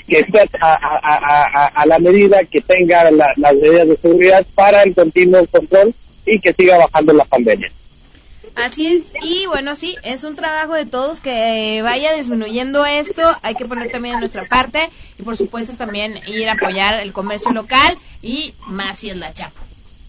que 0.09 0.19
esté 0.21 0.41
a, 0.61 0.75
a- 0.75 1.01
a- 1.03 1.45
a- 1.65 1.67
a 1.69 1.87
la 1.87 1.99
medida, 1.99 2.45
que 2.45 2.61
tenga 2.61 3.11
la- 3.11 3.33
las 3.37 3.55
medidas 3.57 3.89
de 3.89 3.97
seguridad 3.97 4.45
para 4.55 4.83
el 4.83 4.95
continuo 4.95 5.47
control 5.47 5.95
y 6.27 6.39
que 6.41 6.53
siga 6.53 6.77
bajando 6.79 7.13
la 7.15 7.25
pandemia. 7.25 7.71
Así 8.57 8.87
es, 8.87 9.13
y 9.21 9.47
bueno, 9.47 9.75
sí, 9.75 9.97
es 10.05 10.23
un 10.23 10.37
trabajo 10.37 10.75
de 10.75 10.87
todos 10.87 11.21
que 11.21 11.81
vaya 11.83 12.13
disminuyendo 12.15 12.87
esto, 12.87 13.23
hay 13.43 13.57
que 13.57 13.65
poner 13.65 13.91
también 13.91 14.15
de 14.15 14.21
nuestra 14.21 14.45
parte 14.47 14.91
y 15.19 15.23
por 15.25 15.37
supuesto 15.37 15.77
también 15.77 16.21
ir 16.29 16.49
a 16.49 16.53
apoyar 16.53 17.01
el 17.01 17.13
comercio 17.13 17.51
local 17.51 17.99
y 18.23 18.55
más 18.69 18.99
si 18.99 19.11
es 19.11 19.17
la 19.17 19.33
Chapu. 19.33 19.59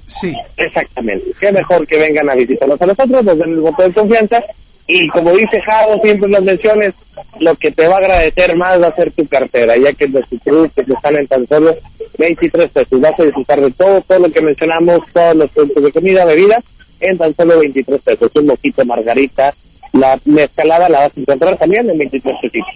Sí. 0.06 0.36
Exactamente. 0.58 1.26
Qué 1.40 1.52
mejor 1.52 1.88
que 1.88 1.98
vengan 1.98 2.30
a 2.30 2.36
visitarnos 2.36 2.80
a 2.80 2.86
nosotros, 2.86 3.24
nos 3.24 3.36
den 3.40 3.50
el 3.54 3.60
voto 3.62 3.82
de 3.82 3.92
confianza 3.94 4.44
y 4.88 5.08
como 5.10 5.32
dice 5.32 5.62
Javo 5.62 6.00
siempre 6.02 6.30
las 6.30 6.44
menciones, 6.44 6.94
lo 7.40 7.56
que 7.56 7.72
te 7.72 7.88
va 7.88 7.96
a 7.96 8.00
agradecer 8.00 8.56
más 8.56 8.82
va 8.82 8.88
a 8.88 8.96
ser 8.96 9.12
tu 9.12 9.28
cartera, 9.28 9.76
ya 9.78 9.94
que 9.94 10.08
nuestros 10.08 10.42
productos 10.42 10.88
están 10.88 11.16
en 11.16 11.28
tan 11.28 11.48
solo 11.48 11.76
23 12.18 12.70
pesos. 12.70 13.02
Vas 13.02 13.20
a 13.20 13.24
disfrutar 13.24 13.62
de 13.62 13.72
todo, 13.72 14.02
todo 14.02 14.20
lo 14.20 14.32
que 14.32 14.42
mencionamos, 14.42 15.02
todos 15.12 15.36
los 15.36 15.52
productos 15.52 15.84
de 15.84 15.92
comida, 15.92 16.26
bebida, 16.26 16.64
en 17.00 17.18
tan 17.18 17.36
solo 17.36 17.60
23 17.60 18.02
pesos. 18.02 18.32
Un 18.36 18.46
mojito 18.46 18.86
margarita, 18.86 19.56
la 19.94 20.20
mezcalada 20.26 20.88
la 20.88 21.00
vas 21.00 21.12
a 21.18 21.20
encontrar 21.20 21.58
también 21.58 21.90
en 21.90 21.98
23 21.98 22.36
pesos. 22.42 22.68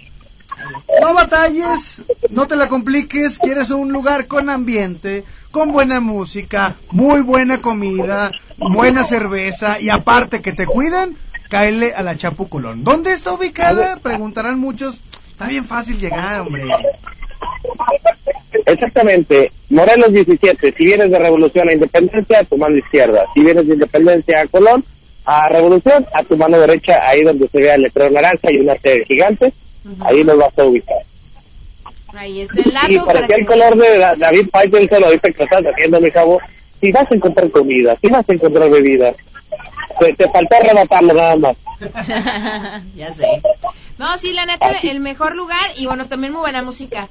No 1.00 1.14
batalles, 1.14 2.04
no 2.30 2.46
te 2.46 2.56
la 2.56 2.68
compliques, 2.68 3.38
quieres 3.38 3.70
un 3.70 3.92
lugar 3.92 4.26
con 4.26 4.50
ambiente, 4.50 5.24
con 5.50 5.72
buena 5.72 6.00
música, 6.00 6.76
muy 6.90 7.22
buena 7.22 7.62
comida, 7.62 8.30
buena 8.58 9.04
cerveza 9.04 9.80
y 9.80 9.88
aparte 9.88 10.42
que 10.42 10.52
te 10.52 10.66
cuidan, 10.66 11.16
cáele 11.50 11.92
a 11.94 12.02
la 12.02 12.16
Chapu 12.16 12.48
Colón. 12.48 12.82
¿Dónde 12.84 13.12
está 13.12 13.32
ubicada? 13.34 13.96
Preguntarán 14.02 14.58
muchos. 14.58 15.00
Está 15.32 15.48
bien 15.48 15.66
fácil 15.66 15.98
llegar, 16.00 16.40
hombre. 16.40 16.62
Exactamente, 18.66 19.52
Morelos 19.68 20.12
17, 20.12 20.74
si 20.76 20.84
vienes 20.84 21.10
de 21.10 21.18
Revolución 21.18 21.68
a 21.68 21.72
Independencia, 21.72 22.40
a 22.40 22.44
tu 22.44 22.56
mano 22.56 22.76
izquierda, 22.76 23.24
si 23.34 23.40
vienes 23.42 23.66
de 23.66 23.74
Independencia 23.74 24.40
a 24.40 24.46
Colón, 24.46 24.84
a 25.24 25.48
Revolución, 25.48 26.06
a 26.14 26.22
tu 26.24 26.36
mano 26.36 26.58
derecha, 26.58 27.00
ahí 27.08 27.22
donde 27.22 27.48
se 27.48 27.58
vea 27.58 27.74
el 27.74 27.82
letrero 27.82 28.10
naranja 28.10 28.50
y 28.50 28.58
una 28.58 28.74
T 28.76 29.04
gigante, 29.06 29.52
ahí 30.00 30.22
nos 30.24 30.36
vas 30.38 30.56
a 30.58 30.64
ubicar. 30.64 30.96
Ahí 32.12 32.40
está 32.42 32.60
el 32.60 32.68
Y 32.92 32.94
dato 32.96 33.06
para 33.06 33.26
que 33.26 33.34
el 33.34 33.46
color 33.46 33.76
de 33.76 33.98
Da- 33.98 34.16
David 34.16 34.48
Faitelson, 34.52 35.04
ahorita 35.04 35.30
que 35.30 35.38
lo 35.38 35.44
estás 35.44 35.64
haciendo, 35.72 36.00
mi 36.00 36.10
chavo, 36.12 36.40
si 36.80 36.92
vas 36.92 37.10
a 37.10 37.14
encontrar 37.14 37.50
comida, 37.50 37.96
si 38.00 38.08
vas 38.08 38.28
a 38.28 38.32
encontrar 38.32 38.68
bebidas, 38.70 39.14
te, 40.00 40.14
te 40.14 40.28
faltó 40.30 40.56
rematarlo 40.66 41.14
nada 41.14 41.36
más. 41.36 41.56
ya 42.96 43.12
sé. 43.14 43.26
No, 43.98 44.18
sí, 44.18 44.32
la 44.32 44.46
neta, 44.46 44.70
el 44.82 45.00
mejor 45.00 45.36
lugar 45.36 45.70
y 45.76 45.86
bueno, 45.86 46.06
también 46.08 46.32
muy 46.32 46.40
buena 46.40 46.62
música. 46.62 47.08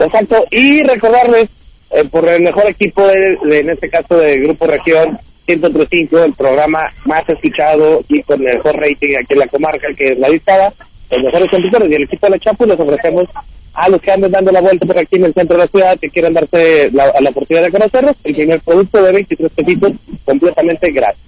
Exacto, 0.00 0.44
y 0.50 0.82
recordarles 0.82 1.48
eh, 1.90 2.04
por 2.04 2.28
el 2.28 2.42
mejor 2.42 2.66
equipo, 2.66 3.06
de, 3.06 3.36
de- 3.44 3.60
en 3.60 3.70
este 3.70 3.88
caso 3.88 4.16
de 4.18 4.38
Grupo 4.40 4.66
Región 4.66 5.18
135, 5.46 6.24
el 6.24 6.34
programa 6.34 6.92
más 7.06 7.26
escuchado 7.28 8.02
y 8.08 8.22
con 8.22 8.46
el 8.46 8.56
mejor 8.56 8.76
rating 8.76 9.16
aquí 9.16 9.32
en 9.32 9.38
la 9.38 9.46
comarca, 9.46 9.86
que 9.96 10.12
es 10.12 10.18
la 10.18 10.28
dictada, 10.28 10.74
los 11.10 11.22
mejores 11.22 11.50
computadores 11.50 11.90
y 11.90 11.94
el 11.94 12.02
equipo 12.02 12.26
de 12.26 12.30
la 12.32 12.38
Chapu 12.38 12.66
les 12.66 12.78
ofrecemos 12.78 13.24
a 13.72 13.88
los 13.88 14.00
que 14.02 14.10
anden 14.12 14.30
dando 14.30 14.52
la 14.52 14.60
vuelta 14.60 14.86
por 14.86 14.98
aquí 14.98 15.16
en 15.16 15.24
el 15.24 15.32
centro 15.34 15.56
de 15.56 15.62
la 15.64 15.68
ciudad, 15.68 15.98
que 15.98 16.10
quieran 16.10 16.34
darse 16.34 16.90
la, 16.92 17.14
la 17.20 17.30
oportunidad 17.30 17.64
de 17.64 17.70
conocerlos, 17.72 18.16
el 18.24 18.34
primer 18.34 18.60
producto 18.60 19.02
de 19.02 19.12
23 19.12 19.52
pesitos 19.52 19.92
completamente 20.24 20.90
gratis. 20.90 21.22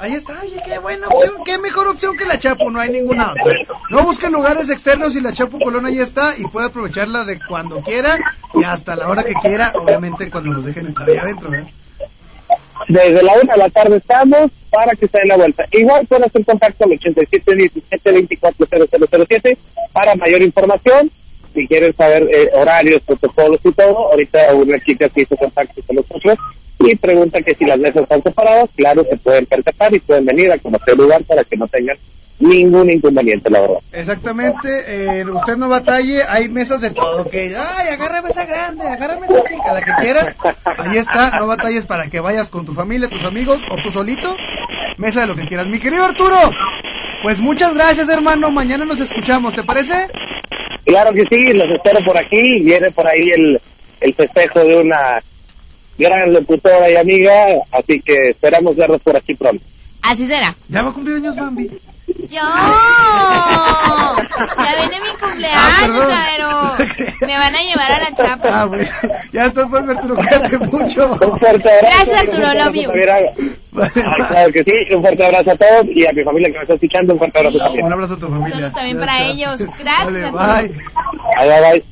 Ahí 0.00 0.14
está, 0.14 0.40
oye, 0.42 0.62
qué 0.64 0.78
buena 0.78 1.08
opción, 1.08 1.42
qué 1.44 1.58
mejor 1.58 1.88
opción 1.88 2.16
que 2.16 2.24
la 2.24 2.38
Chapu, 2.38 2.70
no 2.70 2.78
hay 2.78 2.88
ninguna 2.88 3.32
otra. 3.32 3.52
No 3.90 4.04
busquen 4.04 4.32
lugares 4.32 4.70
externos 4.70 5.16
y 5.16 5.20
la 5.20 5.32
Chapu 5.32 5.58
Colón 5.58 5.86
ahí 5.86 5.98
está 5.98 6.34
y 6.38 6.44
puede 6.44 6.68
aprovecharla 6.68 7.24
de 7.24 7.40
cuando 7.48 7.80
quiera 7.82 8.16
y 8.54 8.62
hasta 8.62 8.94
la 8.94 9.08
hora 9.08 9.24
que 9.24 9.34
quiera, 9.34 9.72
obviamente 9.74 10.30
cuando 10.30 10.52
nos 10.52 10.64
dejen 10.64 10.86
estar 10.86 11.08
ahí 11.08 11.16
adentro, 11.16 11.50
¿verdad? 11.50 11.68
Desde 12.86 13.22
la 13.24 13.32
una 13.42 13.52
de 13.54 13.58
la 13.58 13.70
tarde 13.70 13.96
estamos 13.96 14.52
para 14.70 14.94
que 14.94 15.08
se 15.08 15.18
den 15.18 15.28
la 15.28 15.36
vuelta. 15.36 15.66
Igual 15.72 16.06
pueden 16.06 16.24
hacer 16.26 16.44
contacto 16.44 16.84
al 16.84 16.92
87 16.92 17.56
17 17.56 18.12
24 18.12 18.66
0007 19.10 19.58
para 19.92 20.14
mayor 20.14 20.42
información. 20.42 21.10
Si 21.52 21.66
quieren 21.66 21.92
saber 21.96 22.22
eh, 22.30 22.50
horarios, 22.54 23.02
protocolos 23.02 23.58
y 23.64 23.72
todo, 23.72 24.12
ahorita 24.12 24.54
una 24.54 24.78
chica 24.78 25.10
se 25.12 25.22
hizo 25.22 25.36
contacto 25.36 25.82
con 25.84 25.96
nosotros 25.96 26.38
y 26.80 26.94
pregunta 26.96 27.42
que 27.42 27.54
si 27.54 27.64
las 27.64 27.78
mesas 27.78 28.02
están 28.02 28.22
separadas, 28.22 28.68
claro, 28.76 29.04
se 29.08 29.16
pueden 29.16 29.46
percatar 29.46 29.94
y 29.94 30.00
pueden 30.00 30.24
venir 30.24 30.52
a 30.52 30.58
conocer 30.58 30.94
el 30.94 30.98
lugar 30.98 31.22
para 31.24 31.44
que 31.44 31.56
no 31.56 31.66
tengan 31.68 31.96
ningún 32.38 32.88
inconveniente, 32.90 33.50
la 33.50 33.60
verdad. 33.60 33.78
Exactamente, 33.92 34.68
eh, 34.86 35.24
usted 35.24 35.56
no 35.56 35.68
batalle, 35.68 36.22
hay 36.28 36.48
mesas 36.48 36.80
de 36.80 36.90
todo, 36.90 37.28
que, 37.28 37.52
ay, 37.56 37.88
agarra 37.88 38.22
mesa 38.22 38.44
grande, 38.44 38.86
agarra 38.86 39.18
mesa 39.18 39.42
chica, 39.48 39.72
la 39.72 39.82
que 39.82 39.92
quieras, 40.00 40.36
ahí 40.64 40.98
está, 40.98 41.30
no 41.30 41.48
batalles 41.48 41.84
para 41.84 42.08
que 42.08 42.20
vayas 42.20 42.48
con 42.48 42.64
tu 42.64 42.74
familia, 42.74 43.08
tus 43.08 43.24
amigos 43.24 43.60
o 43.70 43.76
tú 43.82 43.90
solito, 43.90 44.36
mesa 44.98 45.22
de 45.22 45.26
lo 45.26 45.34
que 45.34 45.46
quieras. 45.46 45.66
Mi 45.66 45.80
querido 45.80 46.04
Arturo, 46.04 46.36
pues 47.22 47.40
muchas 47.40 47.74
gracias 47.74 48.08
hermano, 48.08 48.52
mañana 48.52 48.84
nos 48.84 49.00
escuchamos, 49.00 49.54
¿te 49.54 49.64
parece? 49.64 50.06
Claro 50.88 51.12
que 51.12 51.24
sí, 51.28 51.52
los 51.52 51.68
espero 51.70 52.02
por 52.02 52.16
aquí. 52.16 52.60
Viene 52.60 52.90
por 52.90 53.06
ahí 53.06 53.28
el, 53.30 53.60
el 54.00 54.14
festejo 54.14 54.60
de 54.60 54.76
una 54.76 55.22
gran 55.98 56.32
locutora 56.32 56.90
y 56.90 56.96
amiga, 56.96 57.32
así 57.72 58.00
que 58.00 58.30
esperamos 58.30 58.76
verlos 58.76 59.00
por 59.02 59.16
aquí 59.16 59.34
pronto. 59.34 59.64
Así 60.02 60.26
será. 60.26 60.54
Ya 60.68 60.82
va 60.82 60.90
a 60.90 60.92
cumplir 60.92 61.16
años 61.16 61.34
Bambi. 61.36 61.68
Yo. 62.30 62.40
Ya 64.58 64.76
viene 64.86 65.00
mi 65.00 65.08
cumpleaños, 65.18 65.80
perdón. 65.80 66.08
Chavero. 66.08 66.50
Me 67.26 67.36
van 67.38 67.54
a 67.54 67.62
llevar 67.62 67.92
a 67.92 67.98
la 67.98 68.14
chapa. 68.14 68.48
Ah, 68.52 68.64
bueno. 68.66 68.88
Ya 69.32 69.46
estás, 69.46 69.66
pues, 69.68 69.88
Arturo, 69.88 70.14
cuídate 70.16 70.58
mucho. 70.58 71.06
Un 71.12 71.38
fuerte 71.38 71.68
abrazo. 71.70 71.96
Gracias, 71.96 72.18
Arturo, 72.20 72.46
Un 72.48 72.52
you. 72.74 72.88
también 72.88 73.08
a- 73.10 73.18
Ah, 73.80 74.26
claro 74.28 74.52
que 74.52 74.64
sí, 74.64 74.94
un 74.94 75.02
fuerte 75.02 75.24
abrazo 75.26 75.50
a 75.52 75.56
todos 75.56 75.86
y 75.94 76.06
a 76.06 76.12
mi 76.12 76.22
familia 76.24 76.48
que 76.50 76.56
me 76.56 76.62
está 76.62 76.74
escuchando, 76.74 77.12
un 77.14 77.18
fuerte 77.18 77.38
abrazo 77.38 77.58
también. 77.58 77.86
Un 77.86 77.92
abrazo 77.92 78.14
a 78.14 78.18
tu 78.18 78.28
familia. 78.28 78.48
Saludo 78.50 78.72
también 78.72 78.96
Ya 78.96 79.00
para 79.00 79.18
está. 79.18 79.30
ellos. 79.32 79.60
Gracias, 79.78 80.06
Vale, 80.06 80.24
Arturo. 80.24 80.54
bye. 80.54 80.68
Bye, 81.38 81.60
bye, 81.60 81.84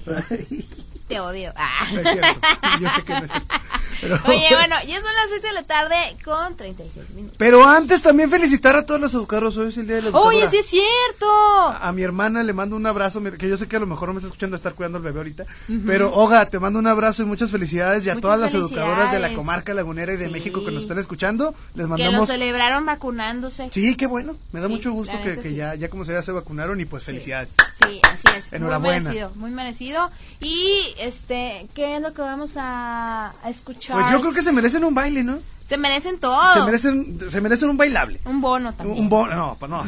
bye. 0.48 0.64
Te 1.08 1.20
odio. 1.20 1.52
Ah. 1.56 1.86
No 1.92 2.00
es 2.00 2.08
cierto. 2.10 2.40
Yo 2.80 2.88
sé 2.90 3.02
que 3.04 3.12
no 3.12 3.18
es 3.24 3.30
cierto. 3.30 3.54
Pero, 4.00 4.14
Oye, 4.26 4.46
bueno, 4.50 4.76
ya 4.86 4.96
son 5.00 5.12
las 5.14 5.28
6 5.30 5.42
de 5.42 5.52
la 5.52 5.62
tarde 5.64 5.96
con 6.24 6.56
36 6.56 7.10
minutos. 7.10 7.36
pero 7.38 7.64
antes 7.66 8.02
también 8.02 8.30
felicitar 8.30 8.76
a 8.76 8.84
todos 8.86 9.00
los 9.00 9.14
educadores. 9.14 9.56
Hoy 9.56 9.68
es 9.68 9.76
el 9.76 9.86
día 9.86 9.96
de 9.96 10.02
la 10.02 10.08
educadora. 10.08 10.28
Oye, 10.36 10.48
sí 10.48 10.56
es 10.58 10.66
cierto. 10.66 11.26
A 11.68 11.92
mi 11.92 12.02
hermana 12.02 12.42
le 12.42 12.52
mando 12.52 12.76
un 12.76 12.86
abrazo, 12.86 13.22
que 13.38 13.48
yo 13.48 13.56
sé 13.56 13.66
que 13.68 13.76
a 13.76 13.80
lo 13.80 13.86
mejor 13.86 14.08
no 14.08 14.14
me 14.14 14.18
está 14.18 14.26
escuchando 14.28 14.56
estar 14.56 14.74
cuidando 14.74 14.98
al 14.98 15.04
bebé 15.04 15.18
ahorita, 15.18 15.44
pero 15.86 16.12
Oga, 16.14 16.46
te 16.46 16.58
mando 16.58 16.78
un 16.78 16.86
abrazo 16.86 17.22
y 17.22 17.26
muchas 17.26 17.50
felicidades 17.50 18.04
y 18.06 18.10
a 18.10 18.14
Muchas 18.14 18.22
todas 18.22 18.40
las 18.40 18.54
educadoras 18.54 19.12
de 19.12 19.18
la 19.18 19.32
comarca 19.34 19.74
lagunera 19.74 20.12
y 20.12 20.16
de 20.16 20.26
Sí. 20.26 20.32
México 20.32 20.64
que 20.64 20.70
nos 20.72 20.82
están 20.82 20.98
escuchando, 20.98 21.54
les 21.74 21.74
Que 21.74 21.82
lo 21.82 21.88
mandamos... 21.88 22.28
celebraron 22.28 22.84
vacunándose. 22.86 23.68
Sí, 23.72 23.96
qué 23.96 24.06
bueno, 24.06 24.36
me 24.52 24.60
da 24.60 24.66
Sí, 24.66 24.72
mucho 24.72 24.92
gusto 24.92 25.12
que, 25.22 25.30
neta 25.30 25.42
que 25.42 25.48
sí. 25.50 25.54
ya, 25.54 25.74
ya 25.74 25.88
como 25.88 26.04
se 26.04 26.12
ya 26.12 26.22
se 26.22 26.32
vacunaron 26.32 26.80
y 26.80 26.84
pues 26.84 27.04
felicidades. 27.04 27.48
Sí, 27.86 28.00
así 28.12 28.26
es. 28.36 28.52
Enhorabuena. 28.52 28.96
Muy 29.00 29.04
merecido, 29.04 29.32
muy 29.36 29.50
merecido. 29.50 30.10
Y, 30.40 30.80
este, 30.98 31.66
¿qué 31.74 31.96
es 31.96 32.02
lo 32.02 32.12
que 32.14 32.22
vamos 32.22 32.54
a, 32.56 33.34
a 33.42 33.50
escuchar? 33.50 33.85
Pues 33.88 34.10
yo 34.10 34.20
creo 34.20 34.32
que 34.32 34.42
se 34.42 34.52
merecen 34.52 34.84
un 34.84 34.94
baile, 34.94 35.22
¿no? 35.22 35.38
Se 35.64 35.76
merecen 35.76 36.18
todo. 36.18 36.54
Se 36.54 36.64
merecen, 36.64 37.18
se 37.28 37.40
merecen 37.40 37.70
un 37.70 37.76
bailable. 37.76 38.20
Un 38.24 38.40
bono 38.40 38.72
también. 38.72 38.98
Un 39.00 39.08
bono, 39.08 39.34
no, 39.34 39.56
pues 39.58 39.68
no, 39.70 39.84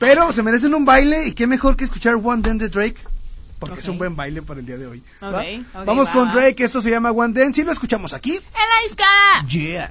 pero 0.00 0.32
se 0.32 0.42
merecen 0.42 0.74
un 0.74 0.84
baile 0.84 1.28
y 1.28 1.32
qué 1.32 1.46
mejor 1.46 1.76
que 1.76 1.84
escuchar 1.84 2.14
One 2.14 2.42
Dance 2.42 2.68
de 2.68 2.70
Drake. 2.70 2.96
Porque 3.58 3.78
es 3.78 3.88
un 3.88 3.98
buen 3.98 4.14
baile 4.16 4.42
para 4.42 4.60
el 4.60 4.66
día 4.66 4.76
de 4.76 4.86
hoy. 4.86 5.02
¿va? 5.22 5.30
Ok, 5.30 5.46
ok, 5.74 5.86
Vamos 5.86 6.08
va, 6.08 6.12
con. 6.12 6.32
Drake, 6.32 6.64
esto 6.64 6.82
se 6.82 6.90
llama 6.90 7.10
One 7.10 7.32
Dance 7.32 7.60
y 7.60 7.64
lo 7.64 7.72
escuchamos 7.72 8.12
aquí. 8.12 8.34
¡En 8.34 8.40
la 8.42 8.82
disca! 8.84 9.04
Yeah. 9.48 9.90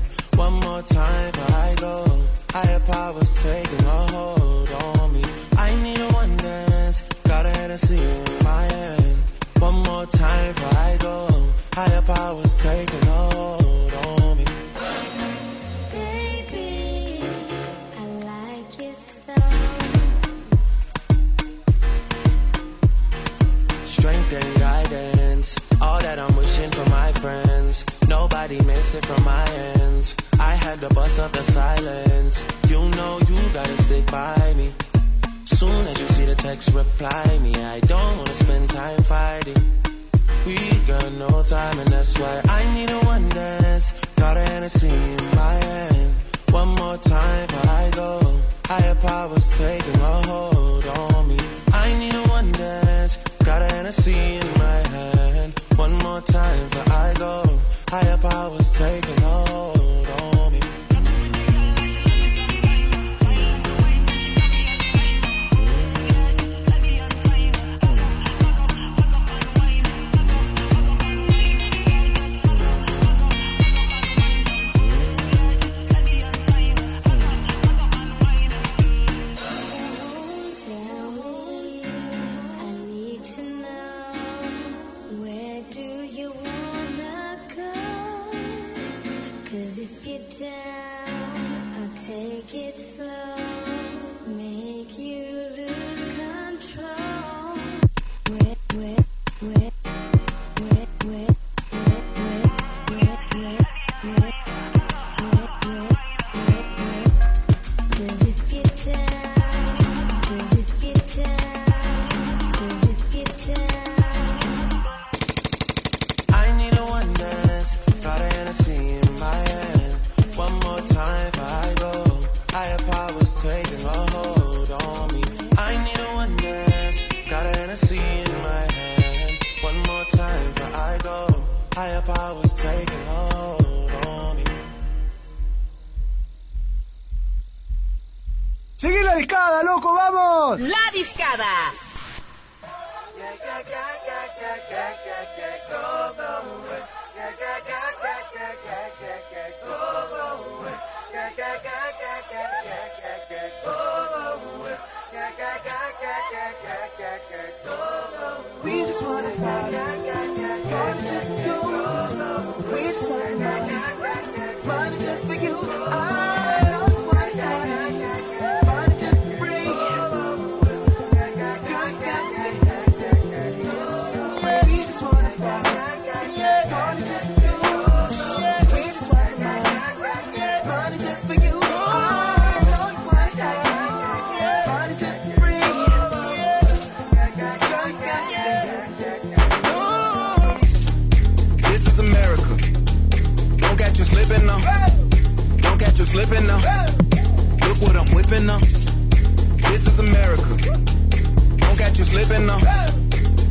Slipping 202.11 202.45
now. 202.45 202.59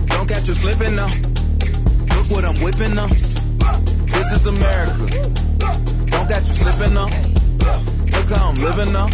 Don't 0.06 0.28
catch 0.28 0.46
you 0.46 0.54
slipping 0.54 0.94
now. 0.94 1.10
Look 2.14 2.26
what 2.30 2.44
I'm 2.44 2.60
whipping 2.62 2.94
now. 2.94 3.06
This 3.06 4.28
is 4.36 4.46
America. 4.46 5.06
Don't 6.12 6.28
catch 6.28 6.46
you 6.48 6.54
slipping 6.62 6.94
now. 6.94 7.08
Look 8.14 8.28
how 8.28 8.50
I'm 8.50 8.56
living 8.56 8.92
now. 8.92 9.08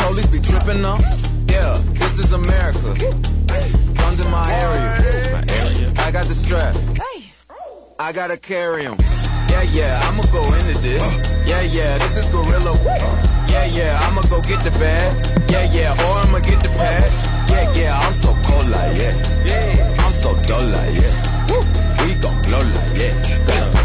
Police 0.00 0.26
be 0.26 0.40
tripping 0.40 0.80
now. 0.80 0.98
Yeah, 1.48 1.76
this 2.00 2.18
is 2.18 2.32
America. 2.32 2.90
Guns 3.98 4.20
in 4.24 4.30
my 4.30 4.46
area. 4.64 5.92
I 5.98 6.10
got 6.10 6.24
the 6.24 6.34
strap. 6.34 6.74
I 8.00 8.12
gotta 8.12 8.38
carry 8.38 8.86
'em. 8.86 8.96
Yeah, 9.50 9.62
yeah, 9.62 10.08
I'ma 10.08 10.22
go 10.32 10.42
into 10.54 10.78
this. 10.80 11.02
Yeah, 11.44 11.62
yeah, 11.62 11.98
this 11.98 12.16
is 12.16 12.28
Gorilla. 12.28 12.72
Yeah, 13.52 13.66
yeah, 13.66 14.00
I'ma 14.04 14.22
go 14.22 14.40
get 14.40 14.60
the 14.64 14.70
bag. 14.70 15.10
Yeah, 15.50 15.64
yeah, 15.72 16.04
or 16.04 16.18
I'ma 16.24 16.38
get 16.38 16.60
the 16.60 16.68
pad. 16.70 17.27
Yeah, 17.48 17.72
yeah, 17.72 17.98
I'm 17.98 18.12
so 18.14 18.34
cold 18.44 18.68
like 18.68 18.96
yeah. 18.96 19.44
Yeah, 19.44 19.96
I'm 19.98 20.12
so 20.12 20.34
dull 20.42 20.64
like 20.74 20.94
yeah. 20.94 21.46
Woo. 21.48 22.04
We 22.04 22.14
gon' 22.20 22.42
blow 22.42 22.60
like 22.60 22.98
yeah. 22.98 23.77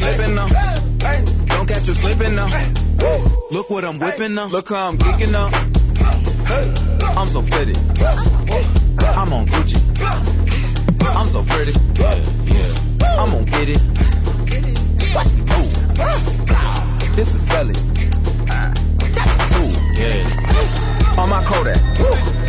Slipping 0.00 0.34
now. 0.34 0.48
Don't 1.46 1.66
catch 1.66 1.86
you 1.86 1.94
slipping 1.94 2.34
now. 2.34 2.48
Look 3.50 3.70
what 3.70 3.84
I'm 3.84 3.98
whipping 3.98 4.34
now. 4.34 4.46
Look 4.46 4.68
how 4.70 4.88
I'm 4.88 4.98
kicking 4.98 5.32
now. 5.32 5.48
I'm 7.16 7.26
so 7.26 7.42
pretty. 7.42 7.74
I'm 9.20 9.32
on 9.32 9.46
Gucci. 9.46 9.78
I'm 11.16 11.28
so 11.28 11.42
pretty. 11.42 11.72
I'm 13.18 13.30
gonna 13.30 13.44
get 13.44 13.68
it. 13.68 13.82
Watch 15.14 15.32
me 15.32 15.42
move. 15.52 15.72
This 17.16 17.34
is 17.34 17.42
Sally. 17.46 17.74
That's 18.46 19.54
a. 19.54 19.62
Yeah. 19.94 21.18
On 21.18 21.28
my 21.28 21.44
Kodak. 21.44 22.39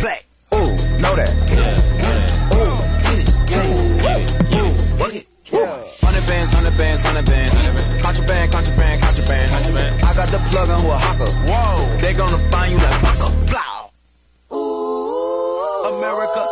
Hundred 7.12 7.30
bands, 7.30 7.54
hundred 7.54 7.74
bands. 7.74 8.02
Contraband, 8.02 8.52
contraband, 8.52 9.02
contraband. 9.02 10.02
I 10.02 10.14
got 10.14 10.28
the 10.28 10.38
plug 10.50 10.68
on 10.70 10.80
who 10.80 10.88
a 10.90 10.98
hawker. 10.98 11.30
Whoa. 11.44 11.96
They 11.98 12.14
gonna 12.14 12.50
find 12.50 12.72
you 12.72 12.78
like 12.78 13.02
Baka. 13.02 13.28
Blah. 13.46 14.56
Ooh, 14.56 15.92
America. 15.92 16.42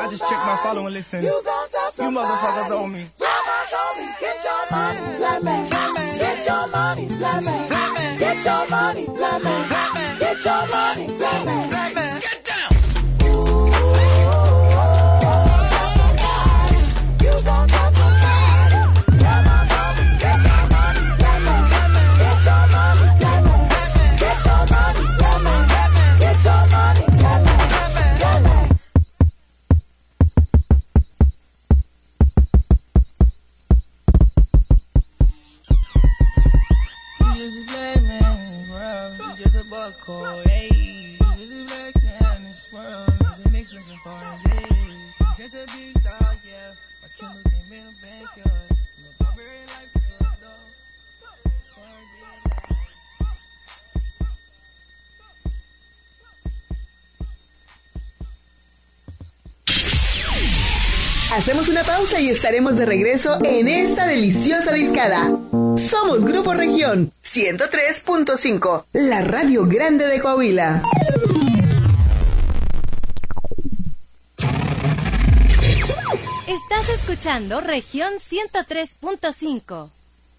I 0.00 0.08
just 0.10 0.22
checked 0.28 0.44
my 0.44 0.56
follow 0.62 0.86
and 0.86 0.94
listen. 0.94 1.22
You, 1.22 1.30
you 1.30 2.10
motherfuckers 2.10 2.70
owe 2.70 2.86
me. 2.86 3.04
Mama 3.20 3.56
told 3.72 3.96
me 3.98 4.06
Get 4.20 4.44
your 4.44 4.62
money, 4.70 5.16
black 5.18 5.42
man. 5.42 5.70
Get 6.18 6.46
your 6.46 6.66
money, 6.68 7.06
black 7.06 7.44
man. 7.44 8.18
Get 8.18 8.44
your 8.44 8.68
money, 8.70 9.06
black 9.06 9.42
man. 9.44 10.18
Get 10.18 10.44
your 10.44 10.68
money, 10.68 11.06
black 11.16 11.44
man. 11.44 11.70
Get 11.70 11.94
down. 11.94 12.29
Hacemos 61.32 61.68
una 61.68 61.84
pausa 61.84 62.20
y 62.20 62.28
estaremos 62.28 62.76
de 62.76 62.86
regreso 62.86 63.38
en 63.44 63.68
esta 63.68 64.06
deliciosa 64.06 64.72
discada. 64.72 65.30
Somos 65.88 66.24
Grupo 66.24 66.52
Región 66.52 67.10
103.5, 67.24 68.84
la 68.92 69.22
radio 69.22 69.64
grande 69.64 70.06
de 70.08 70.20
Coahuila. 70.20 70.82
Estás 76.46 76.88
escuchando 76.90 77.62
región 77.62 78.12
103.5. 78.18 79.88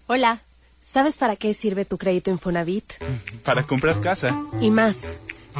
Hola, 0.06 0.42
¿sabes 0.82 1.18
para 1.18 1.34
qué 1.34 1.52
sirve 1.54 1.84
tu 1.84 1.98
crédito 1.98 2.30
Infonavit? 2.30 2.92
Para 3.44 3.64
comprar 3.64 4.00
casa. 4.00 4.40
Y 4.60 4.70
más, 4.70 5.18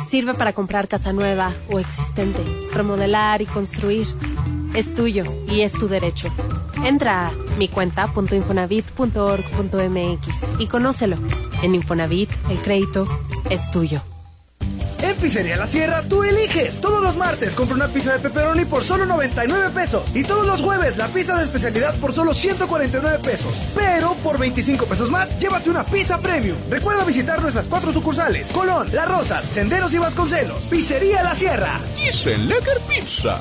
sirve 0.09 0.35
para 0.35 0.53
comprar 0.53 0.87
casa 0.87 1.13
nueva 1.13 1.53
o 1.71 1.81
existente, 1.81 2.45
remodelar 2.73 3.43
y 3.43 3.47
construir. 3.47 4.07
Es 4.75 4.95
tuyo 4.95 5.25
y 5.49 5.63
es 5.63 5.73
tu 5.73 5.89
derecho. 5.89 6.29
Entra 6.85 7.29
a 7.29 7.33
micuenta.infonavit.org.mx 7.59 10.29
y 10.59 10.67
conócelo. 10.67 11.17
En 11.63 11.75
Infonavit, 11.75 12.31
el 12.51 12.61
crédito 12.61 13.07
es 13.51 13.71
tuyo. 13.71 14.03
En 15.03 15.17
Pizzería 15.17 15.57
La 15.57 15.67
Sierra 15.67 16.03
tú 16.03 16.23
eliges. 16.23 16.81
Todos 16.81 17.03
los 17.03 17.17
martes 17.17 17.55
compra 17.55 17.75
una 17.75 17.89
pizza 17.89 18.13
de 18.13 18.21
pepperoni 18.21 18.65
por 18.65 18.85
solo 18.85 19.05
99 19.05 19.71
pesos. 19.75 20.09
Y 20.15 20.23
todos 20.23 20.47
los 20.47 20.63
jueves 20.63 20.97
la 20.97 21.09
pizza 21.09 21.37
de 21.37 21.43
especialidad 21.43 21.95
por 21.97 22.13
solo 22.13 22.33
149 22.33 23.19
pesos. 23.19 23.53
Pero 23.75 24.15
por 24.23 24.39
25 24.39 24.87
pesos 24.87 25.11
más, 25.11 25.37
llévate 25.41 25.71
una 25.71 25.85
pizza 25.85 26.21
premium. 26.21 26.57
Recuerda 26.71 27.05
visitar 27.05 27.43
nuestras 27.43 27.67
cuatro 27.67 27.93
sucursales: 27.93 28.49
Colón, 28.49 28.89
Las 28.93 29.09
Rosas, 29.09 29.45
Senderos 29.45 29.93
y 29.93 29.99
Vasconcelos. 29.99 30.61
Pizzería 30.71 31.23
La 31.23 31.35
Sierra. 31.35 31.81
Lager 32.49 32.81
Pizza. 32.89 33.41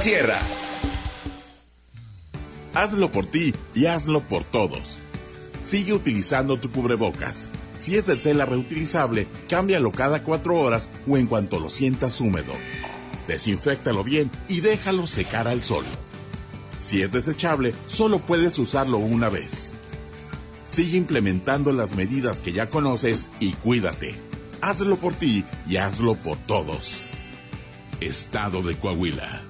Sierra. 0.00 0.38
Hazlo 2.74 3.10
por 3.10 3.26
ti 3.26 3.54
y 3.74 3.86
hazlo 3.86 4.20
por 4.20 4.44
todos. 4.44 4.98
Sigue 5.62 5.94
utilizando 5.94 6.60
tu 6.60 6.70
cubrebocas. 6.70 7.48
Si 7.78 7.96
es 7.96 8.06
de 8.06 8.16
tela 8.16 8.44
reutilizable, 8.44 9.26
cámbialo 9.48 9.92
cada 9.92 10.22
cuatro 10.22 10.56
horas 10.56 10.90
o 11.08 11.16
en 11.16 11.26
cuanto 11.26 11.58
lo 11.58 11.70
sientas 11.70 12.20
húmedo. 12.20 12.52
Desinféctalo 13.26 14.04
bien 14.04 14.30
y 14.48 14.60
déjalo 14.60 15.06
secar 15.06 15.48
al 15.48 15.64
sol. 15.64 15.84
Si 16.80 17.00
es 17.00 17.10
desechable, 17.10 17.74
solo 17.86 18.18
puedes 18.18 18.58
usarlo 18.58 18.98
una 18.98 19.30
vez. 19.30 19.72
Sigue 20.66 20.98
implementando 20.98 21.72
las 21.72 21.96
medidas 21.96 22.42
que 22.42 22.52
ya 22.52 22.68
conoces 22.68 23.30
y 23.40 23.52
cuídate. 23.52 24.14
Hazlo 24.60 24.96
por 24.98 25.14
ti 25.14 25.44
y 25.66 25.76
hazlo 25.76 26.14
por 26.14 26.36
todos. 26.46 27.02
Estado 28.00 28.62
de 28.62 28.76
Coahuila. 28.76 29.45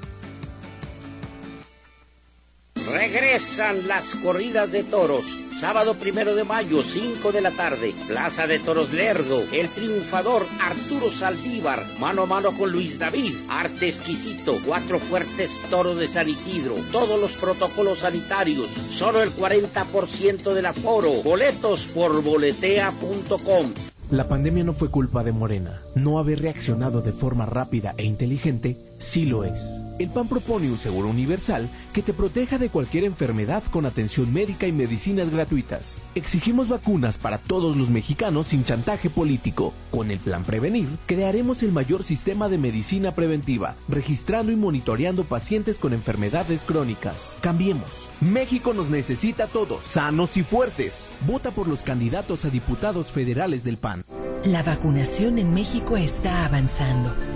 Regresan 2.97 3.87
las 3.89 4.15
corridas 4.17 4.73
de 4.73 4.83
toros. 4.83 5.27
Sábado 5.53 5.99
primero 5.99 6.35
de 6.35 6.45
mayo, 6.45 6.83
5 6.83 7.31
de 7.31 7.43
la 7.43 7.51
tarde. 7.51 7.95
Plaza 8.09 8.47
de 8.47 8.59
Toros 8.59 8.95
Lerdo. 8.95 9.43
El 9.53 9.69
triunfador 9.69 10.47
Arturo 10.63 11.11
Saldívar. 11.11 11.85
Mano 12.01 12.23
a 12.23 12.27
mano 12.27 12.53
con 12.53 12.73
Luis 12.73 12.99
David. 12.99 13.35
Arte 13.51 13.89
exquisito. 13.89 14.59
Cuatro 14.65 14.99
fuertes 14.99 15.61
toros 15.69 15.99
de 15.99 16.07
San 16.07 16.27
Isidro. 16.27 16.77
Todos 16.91 17.21
los 17.21 17.35
protocolos 17.35 17.99
sanitarios. 17.99 18.71
Solo 18.71 19.23
el 19.23 19.31
40% 19.31 20.55
del 20.55 20.65
aforo. 20.65 21.23
Boletos 21.23 21.89
por 21.89 22.23
boletea.com. 22.23 23.75
La 24.11 24.29
pandemia 24.29 24.65
no 24.65 24.73
fue 24.73 24.91
culpa 24.91 25.23
de 25.23 25.33
Morena. 25.33 25.83
No 25.97 26.19
haber 26.19 26.41
reaccionado 26.41 27.03
de 27.03 27.13
forma 27.13 27.45
rápida 27.45 27.93
e 27.99 28.05
inteligente 28.05 28.79
sí 28.99 29.27
lo 29.27 29.45
es. 29.45 29.83
El 29.99 30.11
PAN 30.11 30.29
propone 30.29 30.71
un 30.71 30.79
seguro 30.79 31.09
universal 31.09 31.71
que 31.95 32.03
te 32.03 32.13
proteja 32.13 32.59
de 32.59 32.69
cualquier 32.69 33.05
enfermedad 33.05 33.63
con 33.71 33.87
atención 33.87 34.33
médica 34.33 34.67
y 34.67 34.73
medicinas 34.73 35.31
gratuitas. 35.31 35.97
Exigimos 36.15 36.69
vacunas 36.69 37.17
para 37.17 37.39
todos 37.39 37.77
los 37.77 37.89
mexicanos 37.89 38.49
sin 38.49 38.65
chantaje 38.65 39.09
político. 39.09 39.73
Con 39.91 40.11
el 40.11 40.19
plan 40.19 40.45
Prevenir, 40.45 40.89
crearemos 41.07 41.63
el 41.63 41.73
mayor 41.73 42.05
sistema 42.05 42.49
de 42.49 42.59
medicina 42.59 43.15
preventiva, 43.15 43.75
registrando 43.89 44.53
y 44.53 44.57
monitoreando 44.57 45.25
pacientes 45.25 45.79
con 45.79 45.95
enfermedades 45.95 46.65
crónicas. 46.65 47.37
Cambiemos. 47.41 48.11
México 48.21 48.75
nos 48.75 48.91
necesita 48.91 49.47
todos, 49.47 49.83
sanos 49.85 50.37
y 50.37 50.43
fuertes. 50.43 51.09
Vota 51.27 51.51
por 51.53 51.69
los 51.69 51.83
candidatos 51.83 52.45
a 52.45 52.51
diputados 52.51 53.07
federales 53.07 53.65
del 53.65 53.79
PAN. 53.79 54.05
La 54.45 54.63
vacunación 54.63 55.39
en 55.39 55.55
México 55.55 55.97
está 55.97 56.45
avanzando. 56.45 57.36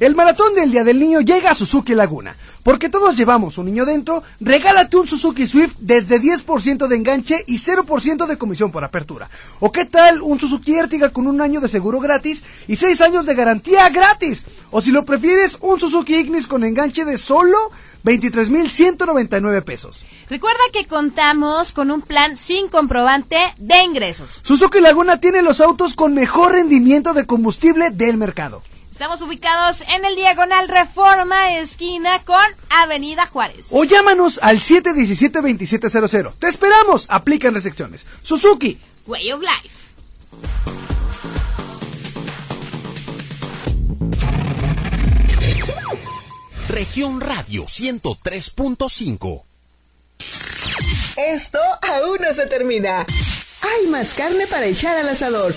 El 0.00 0.14
maratón 0.14 0.54
del 0.54 0.70
Día 0.70 0.82
del 0.82 0.98
Niño 0.98 1.20
llega 1.20 1.50
a 1.50 1.54
Suzuki 1.54 1.94
Laguna. 1.94 2.34
Porque 2.62 2.88
todos 2.88 3.18
llevamos 3.18 3.58
un 3.58 3.66
niño 3.66 3.84
dentro, 3.84 4.22
regálate 4.40 4.96
un 4.96 5.06
Suzuki 5.06 5.46
Swift 5.46 5.74
desde 5.78 6.18
10% 6.18 6.86
de 6.88 6.96
enganche 6.96 7.44
y 7.46 7.58
0% 7.58 8.26
de 8.26 8.38
comisión 8.38 8.72
por 8.72 8.82
apertura. 8.82 9.28
¿O 9.60 9.70
qué 9.70 9.84
tal 9.84 10.22
un 10.22 10.40
Suzuki 10.40 10.74
Ertiga 10.74 11.10
con 11.10 11.26
un 11.26 11.42
año 11.42 11.60
de 11.60 11.68
seguro 11.68 12.00
gratis 12.00 12.42
y 12.66 12.76
6 12.76 12.98
años 13.02 13.26
de 13.26 13.34
garantía 13.34 13.90
gratis? 13.90 14.46
O 14.70 14.80
si 14.80 14.90
lo 14.90 15.04
prefieres, 15.04 15.58
un 15.60 15.78
Suzuki 15.78 16.16
Ignis 16.16 16.46
con 16.46 16.64
enganche 16.64 17.04
de 17.04 17.18
solo 17.18 17.58
23,199 18.02 19.60
pesos. 19.60 20.02
Recuerda 20.30 20.60
que 20.72 20.86
contamos 20.86 21.72
con 21.72 21.90
un 21.90 22.00
plan 22.00 22.38
sin 22.38 22.68
comprobante 22.68 23.36
de 23.58 23.82
ingresos. 23.82 24.40
Suzuki 24.42 24.80
Laguna 24.80 25.20
tiene 25.20 25.42
los 25.42 25.60
autos 25.60 25.92
con 25.92 26.14
mejor 26.14 26.52
rendimiento 26.52 27.12
de 27.12 27.26
combustible 27.26 27.90
del 27.90 28.16
mercado. 28.16 28.62
Estamos 29.00 29.22
ubicados 29.22 29.82
en 29.88 30.04
el 30.04 30.14
diagonal 30.14 30.68
Reforma, 30.68 31.56
esquina 31.56 32.22
con 32.22 32.36
Avenida 32.68 33.24
Juárez. 33.24 33.68
O 33.70 33.84
llámanos 33.84 34.38
al 34.42 34.58
717-2700. 34.58 36.34
Te 36.38 36.48
esperamos. 36.48 37.06
Aplican 37.08 37.54
restricciones. 37.54 38.06
Suzuki. 38.20 38.78
Way 39.06 39.32
of 39.32 39.40
Life. 39.40 39.74
Región 46.68 47.22
Radio 47.22 47.64
103.5. 47.64 49.42
Esto 51.16 51.58
aún 51.80 52.18
no 52.20 52.34
se 52.34 52.44
termina. 52.44 53.06
Hay 53.62 53.86
más 53.86 54.12
carne 54.12 54.46
para 54.46 54.66
echar 54.66 54.98
al 54.98 55.08
asador. 55.08 55.54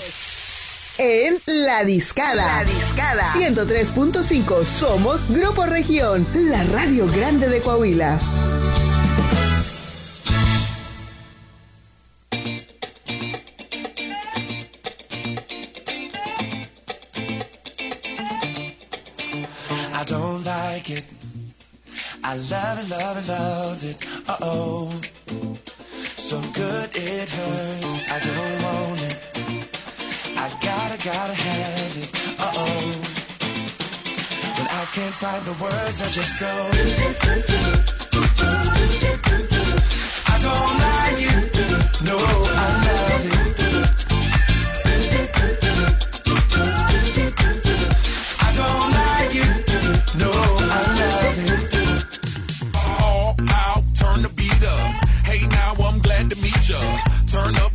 En 0.96 1.38
La 1.46 1.84
Discada. 1.84 2.46
La 2.46 2.64
Discada. 2.64 3.32
103.5. 3.32 4.64
Somos 4.64 5.28
Grupo 5.28 5.66
Región, 5.66 6.26
la 6.34 6.62
radio 6.62 7.08
grande 7.08 7.48
de 7.48 7.60
Coahuila. 7.60 8.20
I 19.92 20.04
don't 20.06 20.44
like 20.44 20.90
it. 20.90 21.04
I 22.22 22.36
love 22.36 22.78
it, 22.78 22.88
love 22.90 23.18
it, 23.18 23.28
love 23.28 23.84
it. 23.84 24.06
Uh 24.28 24.36
oh. 24.42 25.00
So 26.16 26.40
good 26.52 26.90
it 26.94 27.28
hurts. 27.28 28.12
I 28.12 28.20
don't 28.20 28.62
want 28.62 29.02
it. 29.02 29.33
Gotta, 31.04 31.34
have 31.34 31.96
it. 31.98 32.08
Uh 32.40 32.52
oh. 32.54 32.64
When 34.56 34.68
I 34.70 34.84
can't 34.94 35.14
find 35.20 35.44
the 35.44 35.52
words, 35.62 36.00
I 36.00 36.08
just 36.08 36.38
go. 36.40 36.48
I 40.32 40.38
don't 40.46 40.78
like 40.80 41.20
it. 41.28 41.52
No, 42.08 42.16
I 42.16 42.68
love 42.88 43.26
it. 43.26 43.36
I 48.40 48.48
don't 48.60 48.90
like 49.00 49.34
it. 49.44 49.52
No, 50.16 50.30
I 50.32 50.82
love 51.00 51.38
it. 51.44 51.60
turn 54.00 54.22
the 54.22 54.30
beat 54.34 54.64
up. 54.64 54.90
Hey, 55.26 55.46
now 55.48 55.74
I'm 55.84 55.98
glad 55.98 56.30
to 56.30 56.36
meet 56.36 56.66
ya. 56.66 56.80
Turn 57.26 57.54
up, 57.56 57.73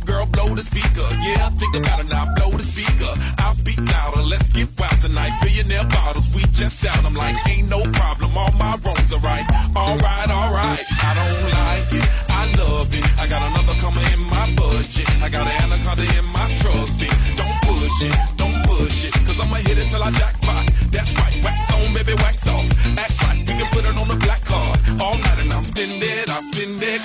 the 0.60 0.66
speaker. 0.66 1.08
Yeah, 1.24 1.48
think 1.56 1.74
about 1.76 2.00
it 2.00 2.08
now, 2.08 2.24
blow 2.36 2.50
the 2.50 2.62
speaker. 2.62 3.12
I'll 3.38 3.54
speak 3.54 3.78
louder, 3.78 4.22
let's 4.22 4.50
get 4.52 4.68
wild 4.78 5.00
tonight. 5.00 5.32
Billionaire 5.42 5.84
bottles, 5.84 6.34
we 6.34 6.42
just 6.52 6.82
down. 6.82 7.06
I'm 7.06 7.14
like, 7.14 7.36
ain't 7.48 7.68
no 7.68 7.80
problem, 7.92 8.36
all 8.36 8.52
my 8.52 8.76
wrongs 8.84 9.12
are 9.12 9.20
right. 9.20 9.46
Alright, 9.74 10.28
alright, 10.28 10.84
I 11.08 11.10
don't 11.18 11.42
like 11.56 11.92
it, 12.00 12.08
I 12.28 12.42
love 12.60 12.92
it. 12.92 13.04
I 13.18 13.26
got 13.26 13.42
another 13.50 13.76
coming 13.80 14.04
in 14.12 14.20
my 14.28 14.46
budget. 14.54 15.08
I 15.22 15.28
got 15.28 15.46
an 15.46 15.56
anaconda 15.64 16.04
in 16.18 16.26
my 16.26 16.46
trophy. 16.60 17.10
Don't 17.40 17.58
push 17.64 17.98
it, 18.04 18.18
don't 18.36 18.58
push 18.66 19.04
it, 19.08 19.14
cause 19.26 19.38
I'ma 19.40 19.56
hit 19.64 19.78
it 19.78 19.88
till 19.88 20.02
I 20.02 20.10
jackpot. 20.10 20.64
That's 20.92 21.12
right, 21.20 21.36
wax 21.44 21.72
on, 21.72 21.94
baby, 21.94 22.14
wax 22.20 22.46
off. 22.48 22.68
Act 22.98 23.22
right, 23.22 23.38
we 23.38 23.52
can 23.58 23.68
put 23.72 23.84
it 23.84 23.96
on 23.96 24.08
the 24.08 24.16
black 24.16 24.44
card. 24.44 24.78
All 25.00 25.16
night 25.16 25.38
and 25.40 25.52
I'll 25.52 25.62
spend 25.62 26.02
it, 26.02 26.28
I'll 26.28 26.42
spend 26.52 26.82
it, 26.82 27.00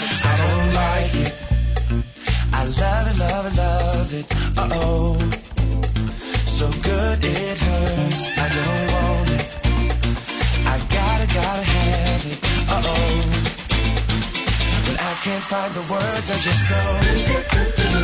oh. 4.57 5.17
So 6.45 6.69
good 6.81 7.19
it 7.23 7.57
hurts. 7.57 8.23
I 8.37 8.47
don't 8.57 8.85
want 8.93 9.29
it. 9.37 9.45
I 10.65 10.75
gotta, 10.97 11.27
gotta 11.33 11.65
have 11.75 12.25
it. 12.31 12.39
Uh 12.69 12.81
oh. 12.85 13.45
I 14.97 15.13
can't 15.23 15.43
find 15.43 15.73
the 15.73 15.81
words, 15.91 16.31
I 16.31 16.37
just 16.47 16.61
go. 16.69 17.94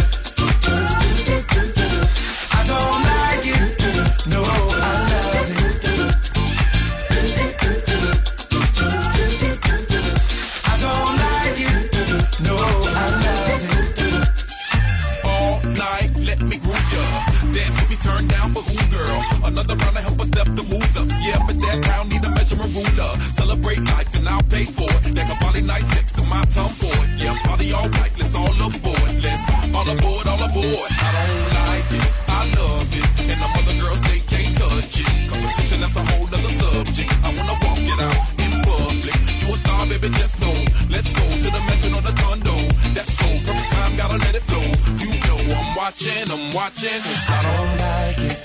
Watching, 46.12 46.32
I'm 46.32 46.52
watching. 46.52 47.02
I 47.28 47.42
don't 47.48 47.78
like 47.86 48.20
it. 48.30 48.38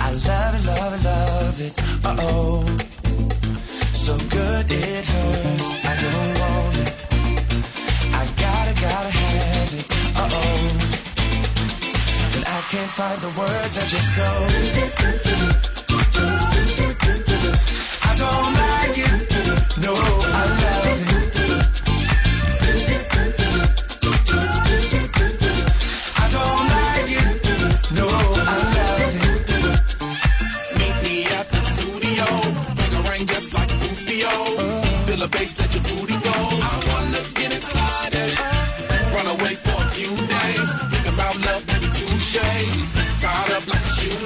I 0.00 0.10
love 0.12 0.54
it, 0.54 0.64
love 0.66 0.92
it, 0.94 1.02
love 1.04 1.60
it. 1.60 1.72
Uh 2.04 2.16
oh. 2.20 2.64
So 3.92 4.16
good 4.18 4.72
it 4.72 5.04
hurts. 5.04 5.68
I 5.84 5.96
don't 6.04 6.38
want 6.40 6.78
it. 6.78 6.92
I 8.12 8.26
gotta, 8.44 8.74
gotta 8.80 9.10
have 9.10 9.74
it. 9.80 9.86
Uh 10.16 10.28
oh. 10.32 10.62
When 12.34 12.44
I 12.44 12.60
can't 12.70 12.90
find 12.90 13.20
the 13.20 13.30
words, 13.38 13.78
I 13.78 13.84
just 13.86 14.10
go. 14.16 15.73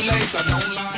Like 0.09 0.23
a 0.23 0.27
shoelace. 0.27 0.35
I 0.35 0.43
don't 0.43 0.75
like 0.75 0.98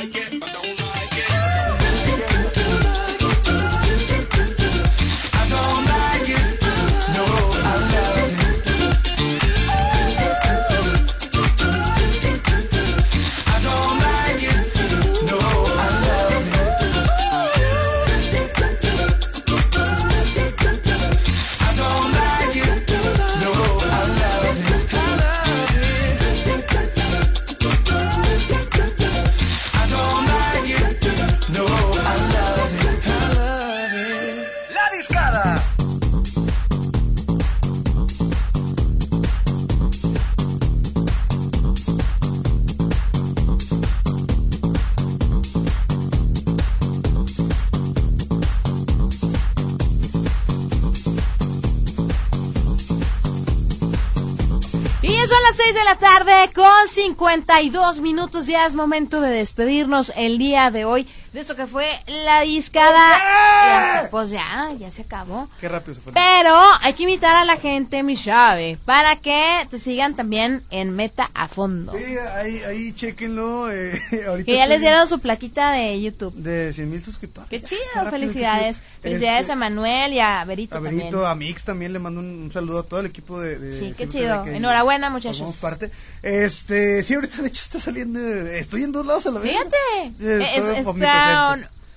tarde 56.23 56.53
con 56.53 56.87
52 56.87 57.99
minutos. 57.99 58.45
Ya 58.45 58.67
es 58.67 58.75
momento 58.75 59.21
de 59.21 59.29
despedirnos 59.29 60.11
el 60.15 60.37
día 60.37 60.69
de 60.69 60.85
hoy 60.85 61.07
de 61.33 61.39
esto 61.39 61.55
que 61.55 61.65
fue 61.67 61.87
la 62.07 62.41
discada. 62.41 64.07
Pues 64.11 64.29
ya, 64.29 64.69
ya 64.77 64.91
se 64.91 65.03
acabó. 65.03 65.47
Qué 65.59 65.67
rápido 65.69 65.95
se 65.95 66.01
fue. 66.01 66.13
Pero 66.13 66.55
hay 66.81 66.93
que 66.93 67.03
invitar 67.03 67.35
a 67.35 67.45
la 67.45 67.57
gente, 67.57 68.03
mi 68.03 68.15
chave, 68.17 68.77
para 68.85 69.15
que 69.17 69.65
te 69.69 69.79
sigan 69.79 70.15
también 70.15 70.63
en 70.71 70.95
Meta 70.95 71.29
a 71.33 71.47
Fondo. 71.47 71.93
Sí, 71.93 72.03
ahí, 72.35 72.61
ahí 72.63 72.91
chequenlo. 72.93 73.71
Eh, 73.71 73.93
ahorita 74.27 74.45
Que 74.45 74.57
ya 74.57 74.65
les 74.65 74.81
dieron 74.81 75.07
su 75.07 75.19
plaquita 75.19 75.71
de 75.71 76.01
YouTube. 76.01 76.33
De 76.33 76.73
100 76.73 76.89
mil 76.89 77.03
suscriptores. 77.03 77.49
Qué 77.49 77.61
chido, 77.63 77.79
rápido, 77.95 78.11
felicidades. 78.11 78.77
chido. 78.77 78.87
Felicidades 79.01 79.41
Este, 79.41 79.53
a 79.53 79.55
Manuel 79.55 80.13
y 80.13 80.19
a 80.19 80.43
Berito, 80.45 80.75
A 80.75 80.79
Benito, 80.79 81.03
también. 81.09 81.25
a 81.25 81.35
Mix 81.35 81.63
también 81.63 81.93
le 81.93 81.99
mando 81.99 82.19
un, 82.19 82.25
un 82.43 82.51
saludo 82.51 82.79
a 82.79 82.83
todo 82.83 82.99
el 82.99 83.05
equipo 83.07 83.39
de, 83.39 83.57
de 83.57 83.73
Sí, 83.73 83.93
qué 83.97 84.07
chido. 84.09 84.43
que 84.43 84.57
Enhorabuena, 84.57 85.09
muchachos. 85.09 85.55
parte. 85.57 85.91
Este, 86.21 87.03
sí, 87.03 87.13
ahorita 87.13 87.41
de 87.41 87.47
hecho 87.47 87.61
está 87.63 87.79
saliendo, 87.79 88.19
estoy 88.19 88.83
en 88.83 88.91
dos 88.91 89.05
lados 89.05 89.25
a 89.27 89.31
la 89.31 89.39
vez. 89.39 89.51
Fíjate. 89.51 89.77
Eh, 90.19 90.47
Es- 90.55 90.65
está 90.87 91.20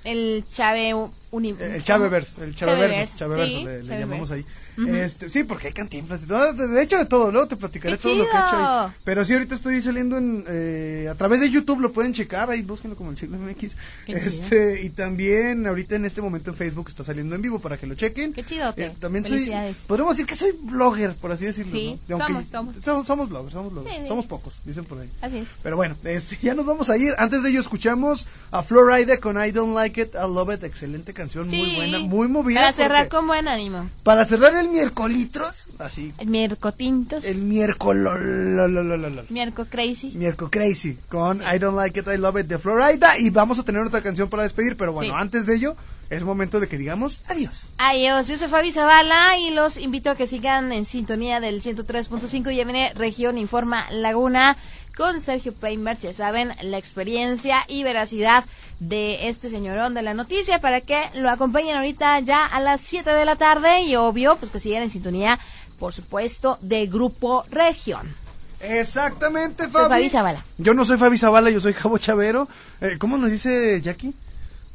el 0.05 0.45
Chave 0.51 0.95
Uni. 1.31 1.55
El 1.59 1.83
Chaveverse, 1.83 2.45
el 2.45 2.55
sí, 2.55 3.65
le, 3.65 3.83
llamamos 3.83 4.31
ahí. 4.31 4.45
Este, 4.77 5.31
sí, 5.31 5.45
porque 5.45 5.69
hay 5.69 5.73
cantinflas 5.73 6.27
de 6.27 6.83
hecho 6.83 6.99
de 6.99 7.07
todo, 7.07 7.31
luego 7.31 7.47
te 7.49 7.57
platicaré 7.57 7.97
¡Qué 7.97 8.03
todo 8.03 8.15
lo 8.17 8.25
que 8.25 8.31
he 8.31 8.41
hecho 8.41 8.57
ahí. 8.57 8.93
Pero 9.05 9.25
sí, 9.25 9.33
ahorita 9.33 9.55
estoy 9.55 9.81
saliendo 9.83 10.19
en, 10.19 10.45
eh, 10.49 11.09
a 11.11 11.15
través 11.15 11.41
de 11.41 11.51
YouTube, 11.51 11.81
lo 11.81 11.93
pueden 11.93 12.13
checar, 12.13 12.51
ahí 12.51 12.63
búsquenlo 12.63 12.97
como 12.97 13.11
el 13.11 13.17
siglo 13.17 13.39
MX. 13.39 13.77
Qué 14.07 14.13
Este, 14.13 14.83
y 14.83 14.91
también 14.91 15.67
ahorita 15.67 15.97
en 15.97 16.05
este 16.05 16.23
momento 16.23 16.51
en 16.51 16.57
Facebook 16.57 16.87
está 16.89 17.05
saliendo 17.05 17.35
en 17.35 17.43
vivo 17.43 17.59
para 17.59 17.77
que 17.77 17.87
lo 17.87 17.95
chequen. 17.95 18.33
Qué 18.33 18.45
chido. 18.45 18.73
Eh, 18.77 18.93
también 18.99 19.25
soy, 19.25 19.51
podríamos 19.87 20.15
decir 20.17 20.27
que 20.27 20.37
soy 20.37 20.53
blogger, 20.61 21.15
por 21.17 21.33
así 21.33 21.45
decirlo. 21.47 21.73
Sí, 21.73 21.99
somos, 22.09 22.45
somos. 22.51 22.77
somos, 22.83 23.07
somos 23.07 23.29
bloggers, 23.29 23.53
somos 23.53 23.73
bloggers. 23.73 23.95
Sí, 23.95 24.01
sí. 24.03 24.09
Somos 24.09 24.27
pocos, 24.27 24.61
dicen 24.65 24.85
por 24.85 24.99
ahí. 24.99 25.11
Así 25.21 25.39
es. 25.39 25.49
Pero 25.63 25.77
bueno, 25.77 25.97
este, 26.05 26.39
ya 26.43 26.55
nos 26.55 26.67
vamos 26.67 26.91
a 26.91 26.97
ir. 26.97 27.15
Antes 27.19 27.43
de 27.43 27.51
ello 27.51 27.61
escuchamos 27.61 28.27
a 28.51 28.63
Florida 28.63 29.19
con 29.19 29.43
I 29.43 29.51
Don't 29.51 29.75
Like 29.75 30.01
It, 30.01 30.15
I 30.15 30.19
Love 30.33 30.55
It. 30.55 30.65
Excelente 30.65 31.13
canción, 31.13 31.49
muy 31.49 31.75
buena, 31.77 31.99
muy 32.01 32.29
movida. 32.29 32.61
Para 32.61 32.73
cerrar 32.73 33.05
porque- 33.05 33.17
con 33.17 33.27
buen 33.27 33.49
ánimo. 33.49 33.89
Para 34.03 34.25
cerrar 34.25 34.55
el 34.57 34.64
miércolitros, 34.69 35.69
así. 35.79 36.13
El 36.19 36.29
miércotintos. 36.29 37.25
El 37.25 37.43
miércoles. 37.43 39.31
Miérco 39.31 39.65
crazy. 39.67 40.13
Miércoles 40.15 40.51
Crazy 40.53 40.99
con 41.09 41.41
I 41.43 41.59
Don't 41.59 41.77
Like 41.77 42.01
It, 42.01 42.07
I 42.09 42.17
Love 42.19 42.41
It 42.41 42.47
de 42.47 42.59
Florida. 42.59 43.19
Y 43.19 43.31
vamos 43.31 43.59
a 43.59 43.63
tener 43.63 43.83
otra 43.83 44.03
canción 44.03 44.29
para 44.29 44.43
despedir, 44.43 44.77
pero 44.77 44.93
bueno, 44.93 45.15
Sí. 45.15 45.21
antes 45.21 45.47
de 45.47 45.57
ello, 45.57 45.77
es 46.11 46.23
momento 46.25 46.61
de 46.61 46.69
que 46.69 46.77
digamos 46.79 47.21
adiós. 47.29 47.73
Adiós, 47.79 48.29
yo 48.29 48.37
soy 48.37 48.49
Fabi 48.49 48.73
Zavala 48.73 49.39
y 49.39 49.51
los 49.51 49.79
invito 49.79 50.11
a 50.11 50.17
que 50.17 50.27
sigan 50.27 50.73
en 50.73 50.85
sintonía 50.85 51.41
del 51.41 51.63
103.5 51.63 52.51
y 52.53 52.57
viene 52.57 52.93
Región 52.95 53.39
Informa 53.39 53.91
Laguna 53.91 54.57
con 54.97 55.21
Sergio 55.21 55.53
Paimberg, 55.53 55.99
ya 55.99 56.13
saben, 56.13 56.53
la 56.63 56.79
experiencia 56.79 57.65
y 57.69 57.83
veracidad 57.83 58.45
de 58.81 59.29
este 59.29 59.51
señorón 59.51 59.95
de 59.95 60.03
la 60.03 60.15
noticia 60.15 60.61
para 60.61 60.81
que 60.81 60.99
lo 61.15 61.31
acompañen 61.31 61.77
ahorita 61.77 62.21
ya 62.21 62.47
a 62.47 62.61
las 62.61 62.81
7 62.81 63.11
de 63.11 63.25
la 63.25 63.37
tarde 63.37 63.83
y 63.83 63.97
obvio, 63.97 64.37
pues 64.37 64.51
que 64.51 64.61
sigan 64.61 64.83
en 64.83 64.91
sintonía, 64.91 65.39
por 65.79 65.93
supuesto, 65.93 66.59
de 66.61 66.87
Grupo 66.87 67.45
Región. 67.51 68.15
Exactamente, 68.61 69.65
Soy 69.65 69.73
Fabi. 69.73 69.89
Fabi 69.89 70.11
Zavala. 70.11 70.45
Yo 70.59 70.75
no 70.75 70.85
soy 70.85 70.97
Fabi 70.97 71.19
Zavala, 71.19 71.51
yo 71.51 71.61
soy 71.61 71.73
Javo 71.73 71.99
Chavero. 71.99 72.49
Eh, 72.81 72.97
¿Cómo 72.99 73.19
nos 73.19 73.31
dice 73.31 73.81
Jackie? 73.83 74.15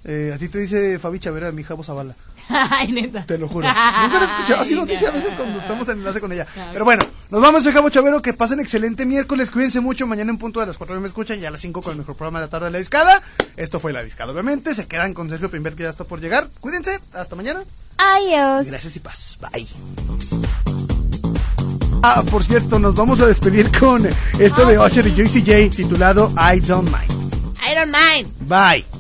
Eh, 0.04 0.32
a 0.34 0.38
ti 0.38 0.50
te 0.50 0.60
dice 0.60 1.00
Fabi 1.00 1.20
Chavero, 1.20 1.48
a 1.48 1.52
mí 1.52 1.64
Javo 1.64 1.84
Zavala. 1.84 2.16
Ay, 2.50 2.92
neta. 2.92 3.26
Te 3.26 3.38
lo 3.38 3.48
juro. 3.48 3.68
Nunca 3.68 4.20
lo 4.20 4.22
he 4.22 4.28
escuchado. 4.28 4.62
Así 4.62 4.76
nos 4.76 4.88
dice 4.88 5.08
a 5.08 5.12
veces 5.12 5.34
cuando 5.36 5.60
estamos 5.60 5.88
en 5.90 6.00
enlace 6.00 6.20
con 6.20 6.32
ella. 6.32 6.46
Pero 6.74 6.86
bueno, 6.86 7.04
nos 7.30 7.42
vamos. 7.42 7.64
Soy 7.64 7.74
Javo 7.74 7.90
Chavero. 7.90 8.22
Que 8.22 8.34
pasen 8.34 8.60
excelente 8.60 9.06
miércoles. 9.06 9.52
Cuídense 9.52 9.80
mucho. 9.80 10.08
Mañana 10.08 10.32
en 10.32 10.38
punto 10.38 10.60
de 10.60 10.68
las 10.68 10.78
4 10.78 11.00
me 11.00 11.08
escuchan. 11.08 11.42
Y 11.42 11.46
a 11.46 11.52
las 11.52 11.62
5 11.62 11.82
con 11.82 11.92
el 11.92 11.98
mejor 12.00 12.16
programa 12.16 12.40
de 12.40 12.46
la 12.46 12.50
tarde 12.50 12.66
de 12.66 12.72
la 12.72 12.80
discada. 12.80 13.22
Esto 13.56 13.80
fue 13.80 13.94
la 13.94 14.04
discada, 14.04 14.32
obviamente. 14.32 14.74
Se 14.74 14.88
quedan 14.88 15.14
con 15.14 15.30
Sergio 15.30 15.50
Pimber, 15.50 15.76
que 15.76 15.84
ya 15.84 15.90
está 15.90 16.04
por 16.04 16.20
llegar. 16.20 16.50
Cuídense. 16.60 17.00
Hasta 17.14 17.36
mañana. 17.36 17.64
Adiós. 17.98 18.68
Gracias 18.68 18.96
y 18.96 19.00
paz. 19.00 19.38
Bye. 19.52 19.68
Ah, 22.02 22.24
por 22.32 22.44
cierto, 22.44 22.80
nos 22.80 22.96
vamos 22.96 23.20
a 23.20 23.28
despedir 23.28 23.70
con 23.78 24.08
esto 24.40 24.66
de 24.66 24.80
Usher 24.80 25.06
y 25.08 25.12
Joyce 25.12 25.42
J 25.42 25.76
titulado 25.76 26.32
I 26.38 26.60
Don't 26.62 26.90
Mind. 26.90 27.12
I 27.62 27.76
don't 27.76 27.94
mind. 27.94 28.30
Bye. 28.48 28.99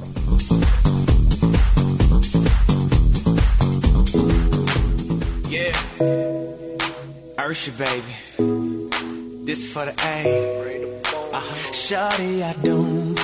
Ursha, 7.49 7.71
baby. 7.79 9.43
This 9.43 9.57
is 9.63 9.73
for 9.73 9.83
the 9.83 9.95
A. 10.05 11.01
Uh-huh. 11.33 11.71
Shawty, 11.73 12.43
I 12.43 12.53
don't 12.61 13.17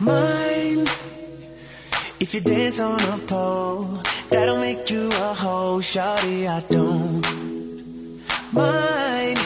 mind 0.00 0.90
if 2.18 2.34
you 2.34 2.40
dance 2.40 2.80
on 2.80 3.00
a 3.00 3.18
pole. 3.28 4.02
That'll 4.30 4.58
make 4.58 4.90
you 4.90 5.06
a 5.06 5.34
hoe. 5.34 5.78
Shawty, 5.78 6.48
I 6.48 6.60
don't 6.68 7.22
mind 8.52 9.38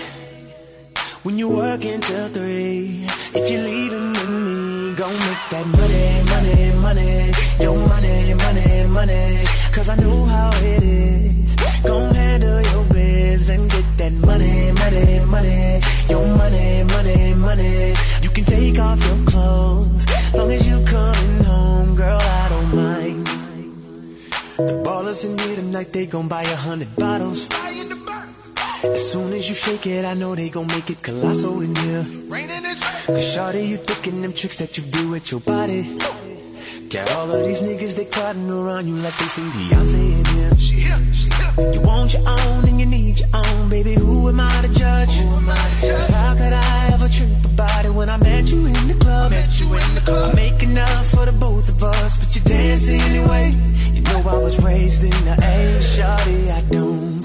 when 1.25 1.37
you 1.37 1.51
work 1.51 1.85
until 1.85 2.29
three. 2.29 3.05
If 3.35 3.51
you're 3.51 3.61
leaving 3.61 4.13
with 4.13 4.31
me, 4.31 4.95
go 4.95 5.07
make 5.07 5.45
that 5.53 5.67
money, 5.79 6.07
money, 6.33 6.73
money. 6.87 7.33
Your 7.61 7.77
money, 7.77 8.33
money, 8.33 8.87
money. 8.87 9.45
Cause 9.71 9.91
I 9.91 9.97
know 9.97 10.25
how 10.25 10.49
it 10.63 10.83
is. 10.83 11.57
Go 11.85 11.99
handle 11.99 12.15
your 12.15 12.20
biz 13.41 13.51
and 13.51 13.71
get 13.71 13.87
that 13.99 14.13
money, 14.13 14.73
money, 14.73 15.21
money. 15.27 15.81
Your 16.09 16.27
money, 16.41 16.85
money, 16.85 17.35
money. 17.35 17.95
You 18.23 18.31
can 18.31 18.45
take 18.45 18.79
off 18.79 19.01
your 19.09 19.21
clothes. 19.27 20.05
Long 20.35 20.51
as 20.53 20.69
you 20.69 20.79
coming 20.85 21.45
home, 21.45 21.97
girl, 21.97 22.21
I 22.21 22.49
don't 22.53 22.75
mind. 22.75 23.27
The 24.69 24.75
ballers 24.85 25.25
in 25.25 25.39
here 25.39 25.57
tonight, 25.57 25.93
they 25.93 26.07
gon' 26.07 26.29
buy 26.29 26.43
a 26.43 26.57
hundred 26.57 26.95
bottles. 26.97 27.49
As 28.83 29.13
soon 29.13 29.33
as 29.33 29.49
you 29.49 29.55
shake 29.55 29.87
it, 29.87 30.05
I 30.05 30.15
know 30.15 30.35
they 30.35 30.51
gon' 30.51 30.67
make 30.69 30.91
it 30.91 31.03
colossal 31.03 31.61
in 31.61 31.75
here. 31.77 32.05
Cause 33.07 33.27
shawty, 33.35 33.69
you 33.69 33.77
thinking 33.77 34.23
them 34.23 34.33
tricks 34.33 34.57
that 34.59 34.77
you 34.77 34.85
do 34.85 35.11
with 35.11 35.31
your 35.31 35.41
body. 35.41 35.83
Got 36.91 37.09
all 37.13 37.31
of 37.31 37.47
these 37.47 37.63
niggas, 37.63 37.95
they 37.95 38.05
crowding 38.05 38.51
around 38.51 38.89
you 38.89 38.97
like 38.97 39.17
they 39.17 39.27
seen 39.27 39.49
Beyonce 39.51 39.95
in 39.95 40.25
here. 40.25 40.57
She 40.57 40.75
here, 40.81 40.99
she 41.15 41.29
here. 41.31 41.73
You 41.73 41.81
want 41.83 42.15
your 42.15 42.29
own 42.29 42.69
and 42.69 42.81
you 42.81 42.87
need 42.87 43.21
your 43.21 43.29
own, 43.33 43.69
baby. 43.69 43.95
Who 43.95 44.29
am 44.29 44.41
I 44.41 44.51
to 44.63 44.69
judge? 44.69 45.21
Cause 45.81 46.09
how 46.09 46.35
could 46.35 46.53
I 46.53 46.91
ever 46.93 47.09
trip 47.09 47.45
about 47.45 47.85
it 47.85 47.95
when 47.95 48.11
I 48.11 48.17
met 48.17 48.51
you 48.51 48.67
in 48.67 48.89
the 48.89 48.97
club? 48.99 49.31
Met 49.31 49.61
you 49.61 49.67
in 49.73 49.95
the 49.95 50.01
club. 50.01 50.33
I 50.33 50.35
make 50.35 50.65
enough 50.65 51.07
for 51.07 51.27
the 51.27 51.31
both 51.31 51.69
of 51.69 51.85
us, 51.85 52.19
but 52.19 52.35
you 52.35 52.41
dance 52.41 52.91
anyway. 52.91 53.55
You 53.93 54.01
know 54.01 54.29
I 54.29 54.39
was 54.39 54.61
raised 54.61 55.05
in 55.05 55.11
the 55.11 55.35
A, 55.35 55.79
shawty, 55.79 56.51
I 56.51 56.61
don't 56.73 57.23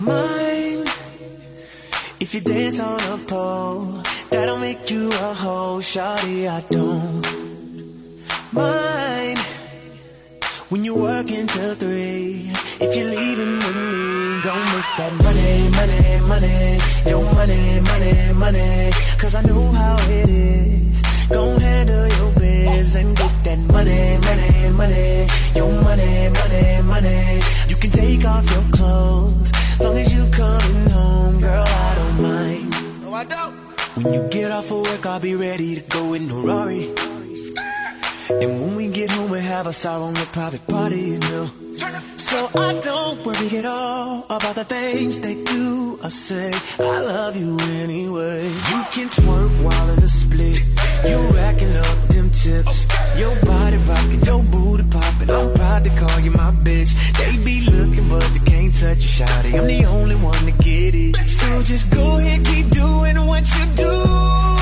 mind 0.00 0.88
if 2.20 2.34
you 2.34 2.40
dance 2.40 2.80
on 2.80 3.00
a 3.02 3.18
pole. 3.18 4.02
That'll 4.30 4.56
make 4.56 4.90
you 4.90 5.08
a 5.08 5.34
hoe, 5.34 5.80
shawty, 5.80 6.48
I 6.48 6.62
don't 6.70 7.39
mind 8.52 9.38
when 10.68 10.84
you 10.84 10.94
work 10.94 11.30
until 11.30 11.74
three. 11.74 12.50
If 12.80 12.96
you're 12.96 13.10
leaving 13.10 13.54
with 13.56 13.76
me, 13.76 14.40
go 14.42 14.54
make 14.72 14.90
that 15.00 15.12
money, 15.24 15.52
money, 15.78 16.20
money. 16.26 16.78
Your 17.10 17.24
money, 17.34 17.80
money, 17.80 18.32
money. 18.34 18.90
Cause 19.18 19.34
I 19.34 19.42
know 19.42 19.70
how 19.72 19.96
it 20.08 20.28
is. 20.28 21.02
Go 21.28 21.58
handle 21.58 22.08
your 22.08 22.32
biz 22.32 22.94
and 22.96 23.16
get 23.16 23.44
that 23.44 23.58
money, 23.58 24.18
money, 24.28 24.70
money. 24.70 25.26
Your 25.54 25.72
money, 25.82 26.28
money, 26.30 26.82
money. 26.82 27.40
You 27.68 27.76
can 27.76 27.90
take 27.90 28.24
off 28.24 28.50
your 28.50 28.64
clothes. 28.72 29.52
Long 29.80 29.96
as 29.98 30.12
you 30.14 30.26
coming 30.30 30.90
home, 30.90 31.40
girl, 31.40 31.64
I 31.66 31.94
don't 31.96 32.22
mind. 32.22 33.02
No, 33.02 33.14
I 33.14 33.24
don't. 33.24 33.54
When 33.96 34.12
you 34.14 34.28
get 34.28 34.50
off 34.50 34.70
of 34.70 34.86
work, 34.86 35.06
I'll 35.06 35.20
be 35.20 35.34
ready 35.34 35.74
to 35.76 35.80
go 35.82 36.14
in 36.14 36.28
the 36.28 36.34
Rari. 36.34 36.94
And 38.30 38.60
when 38.60 38.76
we 38.76 38.88
get 38.88 39.10
home, 39.10 39.30
we 39.30 39.40
have 39.40 39.66
us 39.66 39.84
our 39.84 40.00
own 40.00 40.14
private 40.14 40.64
party, 40.68 41.00
you 41.00 41.18
know. 41.18 41.50
So 42.16 42.48
I 42.54 42.78
don't 42.80 43.26
worry 43.26 43.58
at 43.58 43.64
all 43.64 44.24
about 44.30 44.54
the 44.54 44.64
things 44.64 45.18
they 45.18 45.42
do 45.44 45.98
or 46.02 46.10
say. 46.10 46.52
I 46.78 47.00
love 47.00 47.36
you 47.36 47.58
anyway. 47.82 48.44
You 48.46 48.80
can 48.92 49.08
twerk 49.08 49.52
while 49.64 49.90
in 49.90 50.02
a 50.02 50.08
split. 50.08 50.62
You 51.08 51.18
racking 51.34 51.76
up 51.76 52.08
them 52.08 52.30
tips. 52.30 52.86
Your 53.16 53.34
body 53.44 53.78
rocking, 53.78 54.22
your 54.22 54.42
booty 54.44 54.84
popping. 54.84 55.30
I'm 55.30 55.52
proud 55.54 55.84
to 55.84 55.90
call 55.90 56.20
you 56.20 56.30
my 56.30 56.52
bitch. 56.52 56.90
They 57.18 57.36
be 57.44 57.62
looking, 57.62 58.08
but 58.08 58.22
they 58.32 58.44
can't 58.50 58.72
touch 58.72 58.98
you, 58.98 59.24
shawty. 59.24 59.58
I'm 59.58 59.66
the 59.66 59.84
only 59.86 60.14
one 60.14 60.44
to 60.44 60.52
get 60.52 60.94
it. 60.94 61.28
So 61.28 61.62
just 61.62 61.90
go 61.90 62.18
ahead, 62.18 62.46
keep 62.46 62.70
doing 62.70 63.16
what 63.26 63.44
you 63.56 63.64
doing. 63.74 64.59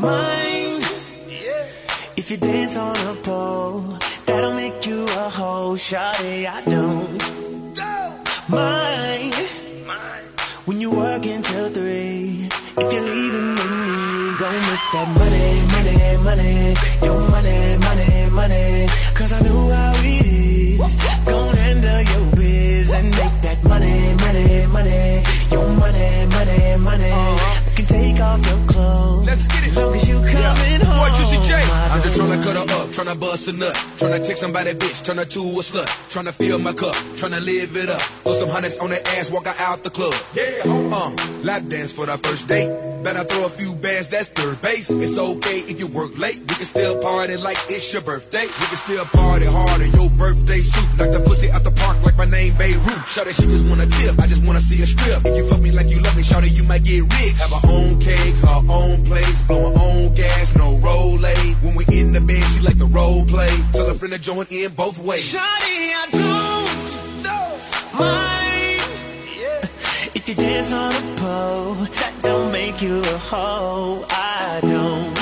Mind 0.00 0.84
if 2.16 2.30
you 2.30 2.36
dance 2.36 2.76
on 2.76 2.96
a 2.96 3.14
pole. 3.22 3.98
That'll 4.26 4.54
make 4.54 4.86
you 4.86 5.04
a 5.04 5.28
hoe, 5.38 5.74
shawty. 5.74 6.46
I 6.46 6.62
don't 6.64 7.20
mind 8.48 9.34
when 10.66 10.80
you 10.80 10.90
work 10.90 11.24
until 11.26 11.68
three. 11.70 12.48
If 12.78 12.92
you're 12.92 13.02
leaving 13.02 13.50
with 13.58 13.70
me, 13.70 14.36
go 14.40 14.48
make 14.68 14.86
that 14.94 15.08
money, 15.20 15.48
money, 15.74 16.16
money. 16.28 16.74
Your 17.06 17.18
money, 17.34 17.76
money, 17.86 18.30
money. 18.30 18.86
Cause 19.14 19.32
I 19.32 19.40
know 19.40 19.68
how 19.70 19.92
it 19.96 20.26
is. 20.26 20.96
Go 21.26 21.52
tryna 33.10 33.20
bust 33.20 33.48
a 33.48 33.52
nut. 33.52 33.74
Tryna 33.96 34.26
take 34.26 34.36
somebody 34.36 34.72
bitch, 34.72 35.04
turn 35.04 35.18
her 35.18 35.24
to 35.24 35.40
a 35.40 35.62
slut. 35.62 35.86
Tryna 36.10 36.32
fill 36.32 36.58
my 36.58 36.72
cup, 36.72 36.94
tryna 37.16 37.44
live 37.44 37.76
it 37.76 37.88
up. 37.88 38.00
Throw 38.00 38.34
some 38.34 38.48
hundreds 38.48 38.78
on 38.78 38.90
the 38.90 39.00
ass, 39.08 39.30
walk 39.30 39.46
her 39.46 39.54
out 39.58 39.82
the 39.82 39.90
club. 39.90 40.14
Yeah. 40.34 40.62
Uh, 40.64 41.16
lap 41.42 41.66
dance 41.68 41.92
for 41.92 42.06
the 42.06 42.16
first 42.18 42.48
date. 42.48 42.89
Better 43.02 43.24
throw 43.24 43.46
a 43.46 43.48
few 43.48 43.74
bands, 43.74 44.08
that's 44.08 44.28
third 44.28 44.60
base. 44.60 44.90
It's 44.90 45.16
okay 45.16 45.60
if 45.64 45.80
you 45.80 45.86
work 45.86 46.18
late. 46.18 46.38
We 46.40 46.54
can 46.54 46.66
still 46.66 47.00
party 47.00 47.36
like 47.38 47.56
it's 47.70 47.90
your 47.92 48.02
birthday. 48.02 48.44
We 48.44 48.66
can 48.68 48.76
still 48.76 49.04
party 49.06 49.46
hard 49.46 49.80
in 49.80 49.90
your 49.92 50.10
birthday 50.10 50.60
suit. 50.60 50.84
Knock 50.98 51.10
the 51.12 51.20
pussy 51.20 51.50
out 51.50 51.64
the 51.64 51.70
park 51.70 51.96
like 52.04 52.18
my 52.18 52.26
name 52.26 52.54
Beirut. 52.58 53.00
Shout 53.08 53.26
she 53.28 53.48
just 53.48 53.66
wanna 53.66 53.86
tip, 53.86 54.20
I 54.20 54.26
just 54.26 54.44
wanna 54.44 54.60
see 54.60 54.82
a 54.82 54.86
strip. 54.86 55.24
If 55.24 55.34
you 55.34 55.48
fuck 55.48 55.60
me 55.60 55.72
like 55.72 55.88
you 55.88 55.98
love 56.00 56.14
me, 56.14 56.22
shout 56.22 56.44
you 56.50 56.62
might 56.64 56.84
get 56.84 57.00
rich. 57.00 57.40
Have 57.40 57.50
her 57.56 57.68
own 57.68 57.98
cake, 58.00 58.34
her 58.44 58.62
own 58.68 59.04
place, 59.06 59.40
blow 59.46 59.72
her 59.72 59.80
own 59.80 60.14
gas, 60.14 60.54
no 60.56 60.76
roll 60.78 61.16
When 61.62 61.74
we 61.74 61.84
in 61.92 62.12
the 62.12 62.20
bed, 62.20 62.44
she 62.52 62.60
like 62.60 62.76
the 62.76 62.86
role 62.86 63.24
play. 63.24 63.50
Tell 63.72 63.88
a 63.88 63.94
friend 63.94 64.12
to 64.12 64.20
join 64.20 64.46
in 64.50 64.72
both 64.74 64.98
ways. 64.98 65.32
Shawty, 65.32 65.94
I 65.96 66.06
don't 66.12 67.48
mind 67.98 68.82
if 70.14 70.28
you 70.28 70.34
dance 70.34 70.72
on 70.72 70.92
a 70.92 71.16
pole. 71.16 72.09
Don't 72.22 72.52
make 72.52 72.80
you 72.82 73.00
a 73.00 73.18
hoe. 73.30 74.04
I 74.10 74.60
don't 74.62 75.14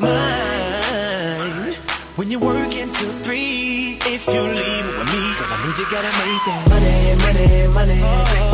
mind 0.00 1.74
when 2.16 2.30
you 2.30 2.38
work 2.38 2.72
until 2.74 3.10
three. 3.24 3.98
If 4.06 4.26
you 4.28 4.42
leave 4.42 4.86
with 4.86 5.08
me, 5.14 5.22
girl, 5.38 5.52
I 5.54 5.56
need 5.66 5.76
you 5.78 5.86
gotta 5.90 6.12
make 6.22 6.42
that 6.48 6.62
money, 6.72 6.98
money, 7.24 7.48
money. 7.78 8.00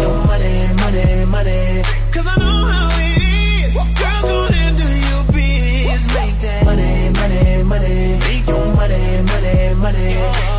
Your 0.02 0.16
money, 0.30 0.54
money, 0.82 1.24
money. 1.26 1.82
Cause 2.12 2.26
I 2.26 2.36
know 2.42 2.58
how 2.72 2.88
it 3.06 3.22
is. 3.66 3.74
Girl, 4.00 4.22
go 4.22 4.48
and 4.62 4.76
do 4.78 4.88
your 5.10 5.24
biz. 5.34 6.02
Make 6.14 6.36
that 6.46 6.62
money, 6.64 7.10
money, 7.20 7.62
money. 7.64 8.18
Make 8.26 8.46
your 8.46 8.66
money, 8.80 9.04
money, 9.32 9.74
money. 9.84 10.10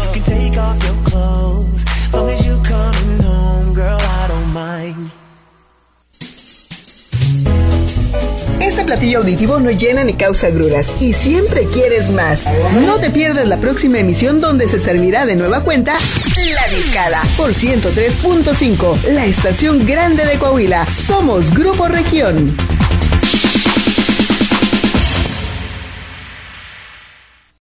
You 0.03 0.09
can 0.13 0.23
take 0.23 0.57
off 0.57 0.77
your 0.83 0.97
clothes. 1.09 1.85
Long 2.13 2.29
as 2.29 2.45
you 2.45 2.55
coming 2.63 3.19
home, 3.23 3.73
girl, 3.73 3.99
I 3.99 4.27
don't 4.27 4.53
mind. 4.53 5.11
Este 8.61 8.85
platillo 8.85 9.19
auditivo 9.19 9.59
no 9.59 9.71
llena 9.71 10.03
ni 10.03 10.13
causa 10.13 10.51
gruras 10.51 10.91
y 10.99 11.13
siempre 11.13 11.65
quieres 11.65 12.11
más. 12.11 12.45
No 12.85 12.99
te 12.99 13.09
pierdas 13.09 13.47
la 13.47 13.57
próxima 13.57 13.97
emisión 13.97 14.39
donde 14.39 14.67
se 14.67 14.79
servirá 14.79 15.25
de 15.25 15.35
nueva 15.35 15.61
cuenta 15.61 15.93
La 15.93 16.75
Discada 16.75 17.21
por 17.37 17.53
103.5, 17.53 19.01
la 19.13 19.25
estación 19.25 19.87
grande 19.87 20.25
de 20.25 20.37
Coahuila. 20.37 20.85
Somos 20.85 21.51
Grupo 21.51 21.87
Región. 21.87 22.55